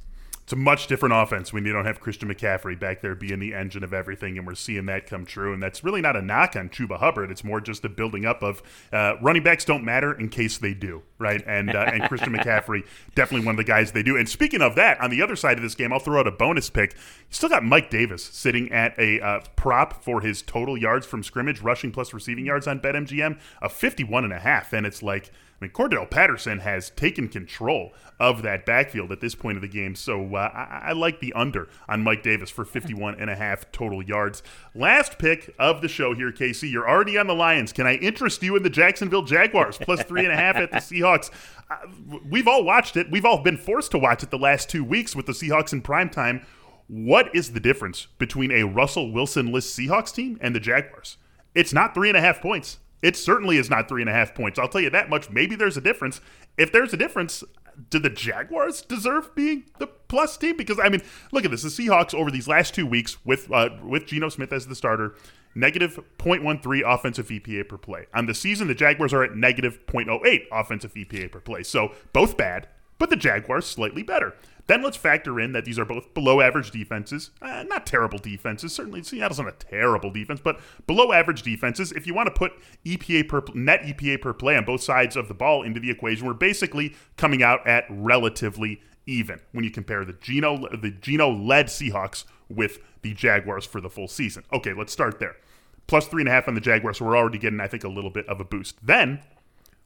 it's 0.50 0.54
a 0.54 0.57
much 0.57 0.88
different 0.88 1.14
offense 1.14 1.52
when 1.52 1.64
you 1.64 1.73
don't 1.73 1.85
have 1.85 2.00
Christian 2.00 2.28
McCaffrey 2.28 2.76
back 2.76 3.02
there 3.02 3.14
being 3.14 3.38
the 3.38 3.54
engine 3.54 3.85
of 3.85 3.95
everything, 3.95 4.37
and 4.37 4.45
we're 4.45 4.57
seeing 4.57 4.87
that 4.87 5.07
come 5.07 5.25
true. 5.25 5.54
And 5.54 5.62
that's 5.62 5.85
really 5.85 6.00
not 6.00 6.16
a 6.16 6.21
knock 6.21 6.57
on 6.57 6.71
Chuba 6.71 6.99
Hubbard. 6.99 7.30
It's 7.30 7.45
more 7.45 7.61
just 7.61 7.85
a 7.85 7.88
building 7.88 8.26
up 8.26 8.42
of 8.42 8.61
uh, 8.92 9.14
running 9.23 9.45
backs 9.45 9.64
don't 9.64 9.85
matter 9.85 10.12
in 10.12 10.28
case 10.28 10.59
they 10.59 10.75
do, 10.75 11.02
right? 11.21 11.40
And 11.47 11.73
uh, 11.73 11.88
and 11.92 12.02
Christian 12.09 12.33
McCaffrey 12.33 12.85
definitely 13.14 13.47
one 13.47 13.54
of 13.54 13.59
the 13.59 13.64
guys 13.64 13.92
they 13.92 14.02
do. 14.02 14.16
And 14.16 14.28
speaking 14.28 14.61
of 14.61 14.75
that, 14.75 15.00
on 15.00 15.11
the 15.11 15.23
other 15.23 15.37
side 15.37 15.57
of 15.57 15.62
this 15.62 15.76
game, 15.76 15.92
I'll 15.92 16.00
throw 16.00 16.19
out 16.19 16.26
a 16.26 16.33
bonus 16.33 16.69
pick. 16.69 16.95
You 16.95 16.99
still 17.30 17.49
got 17.49 17.62
Mike 17.62 17.88
Davis 17.88 18.25
sitting 18.25 18.73
at 18.73 18.99
a 18.99 19.21
uh, 19.21 19.40
prop 19.54 20.02
for 20.02 20.21
his 20.21 20.42
total 20.42 20.76
yards 20.76 21.07
from 21.07 21.23
scrimmage, 21.23 21.61
rushing 21.61 21.92
plus 21.92 22.12
receiving 22.12 22.45
yards 22.45 22.66
on 22.66 22.80
BetMGM, 22.80 23.38
a 23.62 23.69
51 23.69 24.25
and 24.25 24.33
a 24.33 24.40
half, 24.40 24.73
and 24.73 24.85
it's 24.85 25.00
like– 25.00 25.30
I 25.61 25.67
mean, 25.67 25.73
Cordarrelle 25.73 26.09
Patterson 26.09 26.61
has 26.61 26.88
taken 26.90 27.29
control 27.29 27.93
of 28.19 28.40
that 28.43 28.64
backfield 28.64 29.12
at 29.12 29.21
this 29.21 29.35
point 29.35 29.59
of 29.59 29.62
the 29.62 29.69
game. 29.69 29.95
So 29.95 30.35
uh, 30.35 30.50
I, 30.55 30.88
I, 30.88 30.93
like 30.93 31.21
the 31.21 31.35
under 31.35 31.69
on 31.87 32.02
Mike 32.02 32.23
Davis 32.23 32.49
for 32.49 32.64
51 32.64 33.17
and 33.21 33.29
a 33.29 33.37
half 33.37 33.71
total 33.71 34.02
yards. 34.02 34.43
Last 34.75 35.19
pick 35.19 35.55
of 35.59 35.83
the 35.83 35.88
show 35.88 36.14
here, 36.14 36.33
KC. 36.33 36.71
You're 36.71 36.88
already 36.88 37.19
on 37.19 37.26
the 37.26 37.35
Lions. 37.35 37.75
Can 37.75 37.87
I 37.87 37.97
interest 37.97 38.43
you 38.43 38.57
in 38.57 38.62
the 38.62 38.71
Jacksonville 38.71 39.23
Jaguars 39.23 39.76
plus 39.76 40.02
three 40.02 40.25
and 40.25 40.33
a 40.33 40.37
half 40.37 40.57
at 40.57 40.71
the 40.71 40.79
Seahawks? 40.79 41.31
Uh, 41.71 41.76
we've 42.26 42.49
all 42.49 42.64
watched 42.64 42.97
it. 42.97 43.11
We've 43.11 43.26
all 43.26 43.43
been 43.43 43.59
forced 43.59 43.90
to 43.90 43.99
watch 43.99 44.23
it 44.23 44.31
the 44.31 44.38
last 44.38 44.71
two 44.71 44.83
weeks 44.83 45.14
with 45.14 45.26
the 45.26 45.33
Seahawks 45.33 45.75
in 45.75 45.83
prime 45.83 46.09
time. 46.09 46.47
What 46.88 47.35
is 47.35 47.52
the 47.52 47.61
difference 47.61 48.07
between 48.19 48.50
a 48.50 48.64
Russell 48.64 49.12
Wilson 49.12 49.52
list 49.52 49.79
Seahawks 49.79 50.12
team 50.14 50.38
and 50.40 50.55
the 50.55 50.61
Jaguars? 50.61 51.19
It's 51.55 51.73
not 51.73 51.95
three 51.95 52.09
and 52.09 52.17
a 52.17 52.21
half 52.21 52.40
points. 52.40 52.79
It 53.02 53.16
certainly 53.16 53.57
is 53.57 53.71
not 53.71 53.88
three 53.88 54.02
and 54.02 54.11
a 54.11 54.12
half 54.12 54.35
points. 54.35 54.59
I'll 54.59 54.69
tell 54.69 54.80
you 54.80 54.90
that 54.90 55.09
much. 55.09 55.30
Maybe 55.30 55.57
there's 55.57 55.76
a 55.76 55.80
difference. 55.80 56.21
If 56.59 56.73
there's 56.73 56.92
a 56.92 56.97
difference, 56.97 57.42
do 57.88 57.99
the 57.99 58.11
Jaguars 58.11 58.83
deserve 58.83 59.35
being 59.35 59.64
the 59.78 59.87
plus 59.87 60.37
team? 60.37 60.57
Because 60.57 60.78
I 60.83 60.88
mean, 60.88 61.02
look 61.33 61.45
at 61.45 61.50
this: 61.50 61.62
the 61.62 61.69
Seahawks 61.69 62.14
over 62.14 62.30
these 62.30 62.49
last 62.49 62.75
two 62.75 62.87
weeks 62.87 63.25
with 63.25 63.50
uh, 63.50 63.71
with 63.83 64.07
Geno 64.07 64.28
Smith 64.28 64.52
as 64.52 64.66
the 64.66 64.75
starter, 64.75 65.14
negative 65.54 65.99
0.13 66.19 66.83
offensive 66.87 67.28
EPA 67.28 67.69
per 67.69 67.78
play. 67.78 68.07
On 68.14 68.26
the 68.26 68.35
season, 68.35 68.69
the 68.69 68.75
Jaguars 68.75 69.13
are 69.13 69.23
at 69.23 69.34
negative 69.34 69.86
0.08 69.86 70.43
offensive 70.52 70.95
EPA 70.95 71.32
per 71.32 71.41
play. 71.41 71.63
So 71.63 71.93
both 72.13 72.36
bad, 72.36 72.69
but 73.00 73.10
the 73.10 73.17
Jaguars 73.17 73.67
slightly 73.67 74.04
better. 74.04 74.34
Then 74.67 74.82
let's 74.82 74.97
factor 74.97 75.41
in 75.41 75.50
that 75.52 75.65
these 75.65 75.78
are 75.80 75.84
both 75.84 76.15
below 76.15 76.41
average 76.41 76.71
defenses. 76.71 77.30
Uh, 77.43 77.65
not 77.67 77.86
terrible 77.86 78.19
defenses. 78.19 78.73
Certainly, 78.73 79.02
Seattle's 79.02 79.41
not 79.41 79.49
a 79.49 79.52
terrible 79.52 80.13
defense, 80.13 80.39
but 80.39 80.60
below 80.86 81.10
average 81.13 81.43
defenses. 81.43 81.91
If 81.91 82.06
you 82.06 82.15
want 82.15 82.28
to 82.28 82.39
put 82.39 82.52
EPA 82.84 83.26
per 83.26 83.43
net 83.54 83.82
EPA 83.82 84.21
per 84.21 84.32
play 84.32 84.56
on 84.56 84.65
both 84.65 84.82
sides 84.82 85.17
of 85.17 85.26
the 85.26 85.34
ball 85.34 85.65
into 85.65 85.80
the 85.80 85.91
equation, 85.91 86.26
we're 86.26 86.34
basically 86.34 86.95
coming 87.17 87.43
out 87.43 87.67
at 87.67 87.84
relatively 87.89 88.80
even 89.06 89.41
when 89.52 89.65
you 89.65 89.71
compare 89.71 90.04
the 90.04 90.13
Geno 90.13 90.69
the 90.76 90.91
Geno 90.91 91.30
led 91.30 91.67
Seahawks 91.67 92.25
with 92.49 92.78
the 93.02 93.15
Jaguars 93.15 93.65
for 93.65 93.80
the 93.80 93.91
full 93.91 94.08
season. 94.08 94.45
Okay, 94.52 94.75
let's 94.75 94.93
start 94.93 95.19
there. 95.19 95.36
Plus 95.86 96.06
three 96.06 96.23
and 96.23 96.28
a 96.28 96.32
half 96.32 96.47
on 96.47 96.54
the 96.54 96.60
Jaguars, 96.60 96.99
so 96.99 97.06
we're 97.06 97.17
already 97.17 97.39
getting, 97.39 97.60
I 97.60 97.67
think, 97.67 97.82
a 97.82 97.89
little 97.89 98.10
bit 98.10 98.28
of 98.28 98.41
a 98.41 98.45
boost. 98.45 98.76
Then 98.86 99.21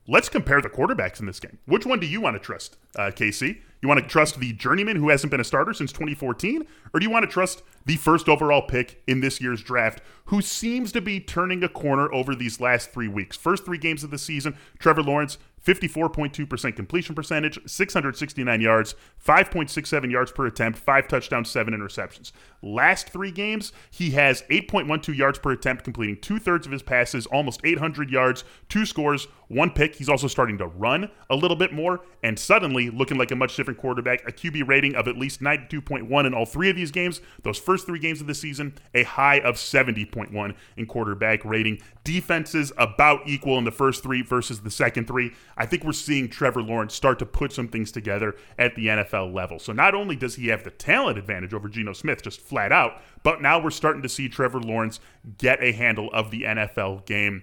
let's 0.07 0.29
compare 0.29 0.61
the 0.61 0.69
quarterbacks 0.69 1.21
in 1.21 1.27
this 1.27 1.41
game. 1.41 1.59
Which 1.67 1.87
one 1.87 2.01
do 2.01 2.07
you 2.07 2.21
want 2.21 2.37
to 2.37 2.41
trust, 2.41 2.77
uh, 2.97 3.11
KC? 3.15 3.59
You 3.85 3.89
want 3.89 4.01
to 4.01 4.09
trust 4.09 4.41
the 4.41 4.55
journeyman 4.55 4.97
who 4.97 5.11
hasn't 5.11 5.31
been 5.31 5.41
a 5.41 5.45
starter 5.45 5.75
since 5.75 5.93
2014? 5.93 6.67
Or 6.95 7.01
do 7.01 7.05
you 7.05 7.11
want 7.11 7.25
to 7.25 7.31
trust 7.31 7.63
the 7.85 7.97
first 7.97 8.31
overall 8.31 8.63
pick 8.63 9.03
in 9.07 9.21
this 9.21 9.43
year's 9.43 9.63
draft 9.63 10.01
who 10.27 10.41
seems 10.41 10.91
to 10.93 11.03
be 11.03 11.21
turning 11.21 11.63
a 11.63 11.69
corner 11.69 12.11
over 12.13 12.35
these 12.35 12.61
last 12.61 12.93
three 12.93 13.09
weeks? 13.09 13.37
First 13.37 13.67
three 13.67 13.77
games 13.77 14.03
of 14.03 14.11
the 14.11 14.17
season, 14.17 14.57
Trevor 14.79 15.03
Lawrence 15.03 15.37
54.2% 15.65 16.77
completion 16.77 17.15
percentage, 17.15 17.59
669 17.67 18.61
yards, 18.61 18.95
5.67 19.25 20.11
yards 20.11 20.31
per 20.31 20.47
attempt, 20.47 20.79
five 20.79 21.09
touchdowns, 21.09 21.51
seven 21.51 21.73
interceptions. 21.75 22.33
Last 22.63 23.09
three 23.09 23.31
games, 23.31 23.73
he 23.91 24.11
has 24.11 24.43
8.12 24.51 25.17
yards 25.17 25.39
per 25.39 25.53
attempt, 25.53 25.85
completing 25.85 26.21
two 26.21 26.39
thirds 26.39 26.67
of 26.67 26.73
his 26.73 26.83
passes, 26.83 27.27
almost 27.27 27.61
800 27.65 28.11
yards, 28.11 28.45
two 28.69 28.85
scores, 28.85 29.27
one 29.49 29.71
pick. 29.71 29.95
He's 29.95 30.09
also 30.09 30.27
starting 30.27 30.59
to 30.59 30.67
run 30.67 31.11
a 31.31 31.37
little 31.37 31.57
bit 31.57 31.73
more, 31.73 32.01
and 32.23 32.39
suddenly 32.39 32.91
looking 32.91 33.19
like 33.19 33.31
a 33.31 33.37
much 33.37 33.57
different 33.57 33.79
quarterback. 33.79 34.27
A 34.27 34.33
QB 34.33 34.67
rating 34.69 34.95
of 34.95 35.09
at 35.09 35.17
least 35.17 35.41
92.1 35.41 36.27
in 36.27 36.35
all 36.35 36.47
three 36.47 36.71
of 36.71 36.77
these 36.77 36.91
games. 36.91 37.21
Those 37.43 37.59
first 37.59 37.87
three 37.87 37.99
games 37.99 38.21
of 38.21 38.27
the 38.27 38.35
season, 38.35 38.75
a 38.95 39.03
high 39.03 39.41
of 39.41 39.57
70.1 39.57 40.55
in 40.77 40.87
quarterback 40.87 41.45
rating. 41.45 41.81
Defenses 42.05 42.73
about 42.77 43.21
equal 43.27 43.59
in 43.59 43.65
the 43.65 43.71
first 43.71 44.03
three 44.03 44.23
versus 44.23 44.61
the 44.61 44.71
second 44.71 45.07
three. 45.07 45.33
I 45.57 45.67
think 45.67 45.85
we're 45.85 45.93
seeing 45.93 46.29
Trevor 46.29 46.63
Lawrence 46.63 46.95
start 46.95 47.19
to 47.21 47.27
put 47.27 47.53
some 47.53 47.69
things 47.69 47.93
together 47.93 48.37
at 48.59 48.75
the 48.75 48.87
NFL 48.87 49.35
level. 49.35 49.59
So 49.59 49.73
not 49.73 49.95
only 49.95 50.17
does 50.17 50.37
he 50.37 50.49
have 50.49 50.65
the 50.65 50.71
talent 50.71 51.19
advantage 51.19 51.55
over 51.55 51.69
Geno 51.69 51.93
Smith, 51.93 52.23
just 52.23 52.41
flat 52.41 52.73
out, 52.73 53.01
but 53.23 53.41
now 53.41 53.61
we're 53.61 53.71
starting 53.71 54.03
to 54.03 54.09
see 54.09 54.29
Trevor 54.29 54.61
Lawrence 54.61 55.01
get 55.39 55.63
a 55.63 55.73
handle 55.73 56.11
of 56.13 56.31
the 56.31 56.43
NFL 56.43 57.07
game. 57.07 57.43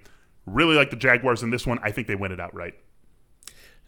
Really 0.51 0.75
like 0.75 0.89
the 0.89 0.95
Jaguars 0.95 1.43
in 1.43 1.49
this 1.49 1.65
one. 1.65 1.79
I 1.81 1.91
think 1.91 2.07
they 2.07 2.15
win 2.15 2.31
it 2.31 2.39
outright. 2.39 2.75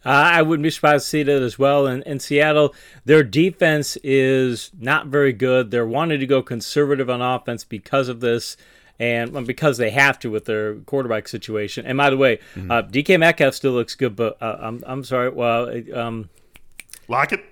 Uh, 0.06 0.10
I 0.10 0.42
wouldn't 0.42 0.62
be 0.62 0.70
surprised 0.70 1.04
to 1.04 1.08
see 1.08 1.22
that 1.22 1.42
as 1.42 1.58
well. 1.58 1.86
And 1.86 2.02
in 2.02 2.20
Seattle, 2.20 2.74
their 3.06 3.22
defense 3.22 3.96
is 4.04 4.70
not 4.78 5.06
very 5.06 5.32
good. 5.32 5.70
They're 5.70 5.86
wanting 5.86 6.20
to 6.20 6.26
go 6.26 6.42
conservative 6.42 7.08
on 7.08 7.22
offense 7.22 7.64
because 7.64 8.08
of 8.08 8.20
this 8.20 8.56
and 8.98 9.46
because 9.46 9.78
they 9.78 9.90
have 9.90 10.18
to 10.20 10.30
with 10.30 10.44
their 10.44 10.76
quarterback 10.76 11.26
situation. 11.26 11.86
And 11.86 11.96
by 11.96 12.10
the 12.10 12.16
way, 12.16 12.36
mm-hmm. 12.54 12.70
uh, 12.70 12.82
DK 12.82 13.18
Metcalf 13.18 13.54
still 13.54 13.72
looks 13.72 13.94
good, 13.94 14.14
but 14.14 14.40
uh, 14.42 14.58
I'm 14.60 14.84
I'm 14.86 15.04
sorry. 15.04 15.30
Well, 15.30 15.82
um, 15.94 16.28
Lockett. 17.08 17.44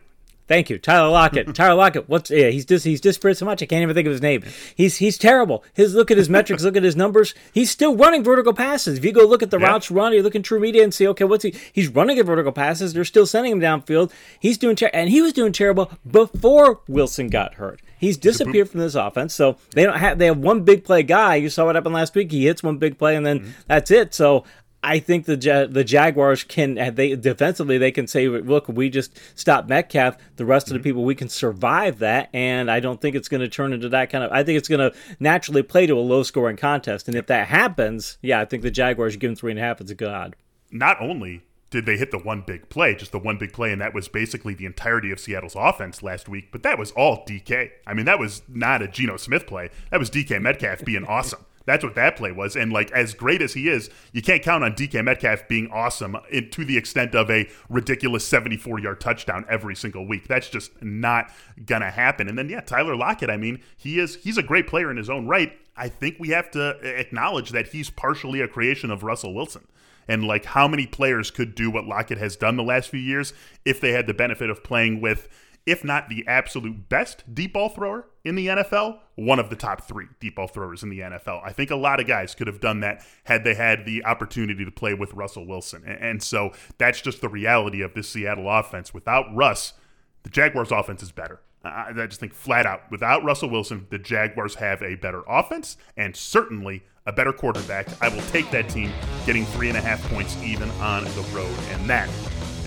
Thank 0.53 0.69
you, 0.69 0.77
Tyler 0.77 1.09
Lockett. 1.09 1.55
Tyler 1.55 1.77
Lockett. 1.77 2.11
What's 2.11 2.31
yeah? 2.31 2.51
He's 2.51 2.67
just 2.67 2.85
he's 2.85 3.01
disparate 3.01 3.39
so 3.39 3.47
much 3.47 3.63
I 3.63 3.67
can't 3.67 3.81
even 3.81 3.95
think 3.95 4.07
of 4.07 4.13
his 4.13 4.21
name. 4.21 4.45
He's 4.75 4.99
he's 4.99 5.17
terrible. 5.17 5.65
His 5.73 5.95
look 5.95 6.11
at 6.11 6.19
his 6.19 6.29
metrics, 6.29 6.63
look 6.63 6.77
at 6.77 6.83
his 6.83 6.95
numbers. 6.95 7.33
He's 7.55 7.71
still 7.71 7.97
running 7.97 8.23
vertical 8.23 8.53
passes. 8.53 8.99
If 8.99 9.05
you 9.07 9.13
go 9.13 9.25
look 9.25 9.43
at 9.43 9.51
the 9.51 9.59
yeah. 9.59 9.69
routes 9.69 9.91
run, 9.91 10.13
you 10.13 10.23
look 10.23 10.35
in 10.35 10.43
TruMedia 10.43 10.85
and 10.85 10.93
see 10.93 11.09
okay, 11.09 11.25
what's 11.25 11.45
he? 11.45 11.55
He's 11.73 11.89
running 11.89 12.19
at 12.19 12.27
vertical 12.27 12.53
passes. 12.53 12.93
They're 12.93 13.07
still 13.07 13.25
sending 13.25 13.53
him 13.53 13.61
downfield. 13.61 14.13
He's 14.41 14.59
doing 14.59 14.77
ter- 14.77 14.91
and 14.93 15.09
he 15.09 15.23
was 15.23 15.33
doing 15.33 15.53
terrible 15.53 15.91
before 16.07 16.83
Wilson 16.87 17.31
got 17.31 17.55
hurt. 17.55 17.81
He's 17.99 18.19
disappeared 18.19 18.69
from 18.69 18.81
this 18.81 18.95
offense. 18.95 19.33
So 19.33 19.57
they 19.75 19.85
don't 19.85 19.97
have 19.97 20.19
they 20.19 20.27
have 20.27 20.37
one 20.37 20.65
big 20.65 20.85
play 20.85 21.03
guy. 21.03 21.37
You 21.37 21.49
saw 21.49 21.65
what 21.65 21.77
happened 21.77 21.95
last 21.95 22.15
week. 22.15 22.31
He 22.31 22.45
hits 22.45 22.63
one 22.63 22.77
big 22.77 22.99
play 22.99 23.17
and 23.17 23.25
then 23.25 23.41
mm-hmm. 23.41 23.51
that's 23.69 23.91
it. 23.91 24.13
So 24.13 24.45
I 24.83 24.99
think 24.99 25.27
the 25.27 25.37
the 25.71 25.85
Jaguars 25.85 26.45
can 26.45 26.75
they 26.95 27.15
defensively 27.15 27.79
they 27.79 27.93
can 27.93 28.07
say 28.07 28.29
look 28.29 28.69
we 28.69 28.91
just 28.91 29.19
stop 29.39 29.69
Metcalf 29.69 30.17
the 30.37 30.45
rest 30.45 30.67
mm-hmm. 30.67 30.75
of 30.75 30.83
the 30.83 30.89
mm-hmm. 30.89 30.97
people 30.97 31.05
we 31.05 31.15
can 31.15 31.29
survive 31.29 32.01
that 32.01 32.29
and 32.33 32.71
I 32.71 32.81
don't 32.81 33.01
think 33.01 33.15
it's 33.15 33.29
going 33.29 33.43
to 33.43 33.49
turn 33.49 33.73
into 33.73 33.89
that 33.91 34.11
kind 34.11 34.25
of 34.25 34.33
I 34.33 34.43
think 34.43 34.59
it's 34.59 34.69
going 34.69 34.91
to 34.91 34.97
naturally 35.21 35.63
play 35.63 35.87
to 35.87 35.95
a 35.95 36.01
low 36.01 36.23
scoring 36.23 36.57
contest 36.57 37.09
and 37.09 37.17
if 37.17 37.27
that 37.27 37.49
happens 37.49 38.19
yeah 38.23 38.41
I 38.41 38.45
think 38.45 38.63
the 38.63 38.71
Jaguars 38.71 39.17
give 39.17 39.31
them 39.31 39.37
three 39.37 39.53
and 39.53 39.61
a 39.61 39.63
half 39.63 39.81
it's 39.81 39.91
a 39.91 39.95
god. 39.95 40.37
Not 40.71 41.01
only 41.01 41.43
did 41.73 41.87
they 41.87 41.97
hit 41.97 42.11
the 42.11 42.19
one 42.19 42.43
big 42.47 42.69
play, 42.69 42.95
just 42.95 43.13
the 43.13 43.19
one 43.19 43.39
big 43.39 43.53
play, 43.53 43.73
and 43.73 43.81
that 43.81 43.95
was 43.95 44.07
basically 44.07 44.53
the 44.53 44.67
entirety 44.67 45.11
of 45.11 45.19
Seattle's 45.19 45.57
offense 45.57 46.03
last 46.03 46.29
week. 46.29 46.53
But 46.53 46.63
that 46.65 46.79
was 46.79 46.91
all 46.93 47.25
DK. 47.25 47.71
I 47.87 47.95
mean, 47.95 48.05
that 48.05 48.19
was 48.19 48.43
not 48.47 48.83
a 48.83 48.89
Geno 48.89 49.17
Smith 49.17 49.47
play. 49.47 49.71
That 49.91 49.99
was 49.99 50.11
DK 50.11 50.41
Metcalf 50.41 50.85
being 50.85 51.05
awesome. 51.09 51.47
That's 51.65 51.85
what 51.85 51.95
that 51.95 52.17
play 52.17 52.33
was. 52.33 52.57
And 52.57 52.73
like 52.73 52.91
as 52.93 53.15
great 53.15 53.43
as 53.43 53.55
he 53.55 53.69
is, 53.69 53.91
you 54.13 54.23
can't 54.23 54.43
count 54.43 54.65
on 54.65 54.73
DK 54.75 55.05
Metcalf 55.05 55.47
being 55.49 55.71
awesome 55.71 56.17
in, 56.31 56.51
to 56.51 56.65
the 56.65 56.77
extent 56.77 57.15
of 57.15 57.31
a 57.31 57.49
ridiculous 57.69 58.27
74 58.27 58.81
yard 58.81 59.01
touchdown 59.01 59.45
every 59.49 59.77
single 59.77 60.07
week. 60.07 60.29
That's 60.29 60.49
just 60.49 60.83
not 60.83 61.31
gonna 61.65 61.91
happen. 61.91 62.29
And 62.29 62.39
then 62.39 62.49
yeah, 62.49 62.61
Tyler 62.61 62.97
Lockett. 62.97 63.31
I 63.31 63.37
mean, 63.37 63.61
he 63.77 63.99
is 63.99 64.17
he's 64.17 64.39
a 64.39 64.43
great 64.43 64.67
player 64.67 64.91
in 64.91 64.97
his 64.97 65.11
own 65.11 65.27
right. 65.27 65.59
I 65.77 65.89
think 65.89 66.17
we 66.19 66.29
have 66.29 66.51
to 66.53 66.71
acknowledge 66.83 67.51
that 67.51 67.69
he's 67.69 67.89
partially 67.91 68.41
a 68.41 68.49
creation 68.49 68.91
of 68.91 69.03
Russell 69.03 69.35
Wilson 69.35 69.67
and 70.09 70.25
like 70.25 70.45
how 70.45 70.69
many 70.69 70.87
players 70.87 71.31
could 71.31 71.55
do 71.55 71.71
what 71.71 71.87
Lockett 71.87 72.19
has 72.19 72.37
done 72.37 72.57
the 72.57 72.63
last 72.63 72.91
few 72.91 73.01
years 73.01 73.33
if 73.65 73.81
they 73.81 73.93
had 73.93 74.07
the 74.07 74.15
benefit 74.15 74.51
of 74.51 74.63
playing 74.63 75.01
with, 75.01 75.29
if 75.67 75.85
not 75.85 76.09
the 76.09 76.27
absolute 76.27 76.89
best 76.89 77.23
deep 77.33 77.53
ball 77.53 77.69
thrower 77.69 78.07
in 78.25 78.35
the 78.35 78.49
NFL, 78.49 78.99
one 79.15 79.39
of 79.39 79.51
the 79.51 79.57
top 79.57 79.83
three 79.83 80.07
deep 80.21 80.37
ball 80.37 80.49
throwers 80.49 80.83
in 80.83 80.89
the 80.89 81.01
NFL. 81.01 81.41
I 81.45 81.53
think 81.53 81.71
a 81.71 81.77
lot 81.77 82.01
of 82.01 82.07
guys 82.07 82.35
could 82.35 82.47
have 82.47 82.61
done 82.61 82.81
that 82.81 83.05
had 83.25 83.45
they 83.45 83.55
had 83.55 83.85
the 83.85 84.05
opportunity 84.05 84.65
to 84.65 84.71
play 84.71 84.95
with 84.95 85.13
Russell 85.15 85.47
Wilson. 85.47 85.85
And 85.85 86.23
so 86.23 86.53
that's 86.79 87.01
just 87.01 87.21
the 87.21 87.29
reality 87.29 87.83
of 87.83 87.95
this 87.95 88.09
Seattle 88.09 88.51
offense. 88.51 88.93
Without 88.93 89.27
Russ, 89.35 89.75
the 90.23 90.31
Jaguars' 90.31 90.73
offense 90.73 91.03
is 91.03 91.13
better. 91.13 91.41
I 91.65 91.93
just 91.93 92.19
think 92.19 92.35
flat 92.35 92.67
out, 92.67 92.91
without 92.91 93.23
Russell 93.23 93.49
Wilson, 93.49 93.87
the 93.91 93.99
Jaguars 93.99 94.57
have 94.57 94.83
a 94.83 94.97
better 94.97 95.23
offense 95.29 95.77
and 95.97 96.17
certainly 96.17 96.83
a 97.07 97.13
better 97.13 97.33
quarterback. 97.33 97.87
I 98.03 98.09
will 98.09 98.23
take 98.23 98.51
that 98.51 98.69
team 98.69 98.91
getting 99.27 99.45
three 99.47 99.69
and 99.69 99.79
a 99.79 99.81
half 99.81 100.03
points 100.11 100.37
even 100.43 100.71
on 100.73 101.05
the 101.05 101.29
road. 101.33 101.55
And 101.71 101.89
that 101.89 102.09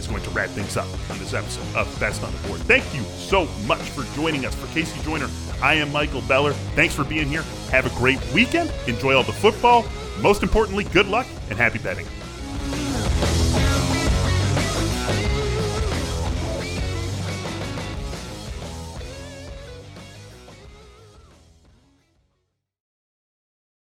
is 0.06 0.12
going 0.12 0.24
to 0.24 0.30
wrap 0.32 0.50
things 0.50 0.78
up 0.78 0.88
on 1.10 1.18
this 1.20 1.34
episode 1.34 1.76
of 1.76 2.00
Best 2.00 2.24
on 2.24 2.32
the 2.32 2.48
Board. 2.48 2.62
Thank 2.62 2.84
you 2.94 3.02
so 3.04 3.46
much 3.66 3.82
for 3.82 4.04
joining 4.16 4.46
us. 4.46 4.56
For 4.56 4.68
KC 4.68 5.04
Joyner, 5.04 5.30
I 5.62 5.76
am 5.76 5.92
Michael 5.92 6.22
Beller. 6.22 6.54
Thanks 6.76 6.94
for 6.94 7.04
being 7.04 7.28
here. 7.28 7.44
Have 7.72 7.86
a 7.86 7.98
great 7.98 8.20
weekend. 8.34 8.72
Enjoy 8.88 9.16
all 9.16 9.24
the 9.24 9.34
football. 9.34 9.86
Most 10.22 10.44
importantly, 10.44 10.84
good 10.86 11.08
luck 11.08 11.28
and 11.50 11.58
happy 11.58 11.80
betting. 11.80 12.06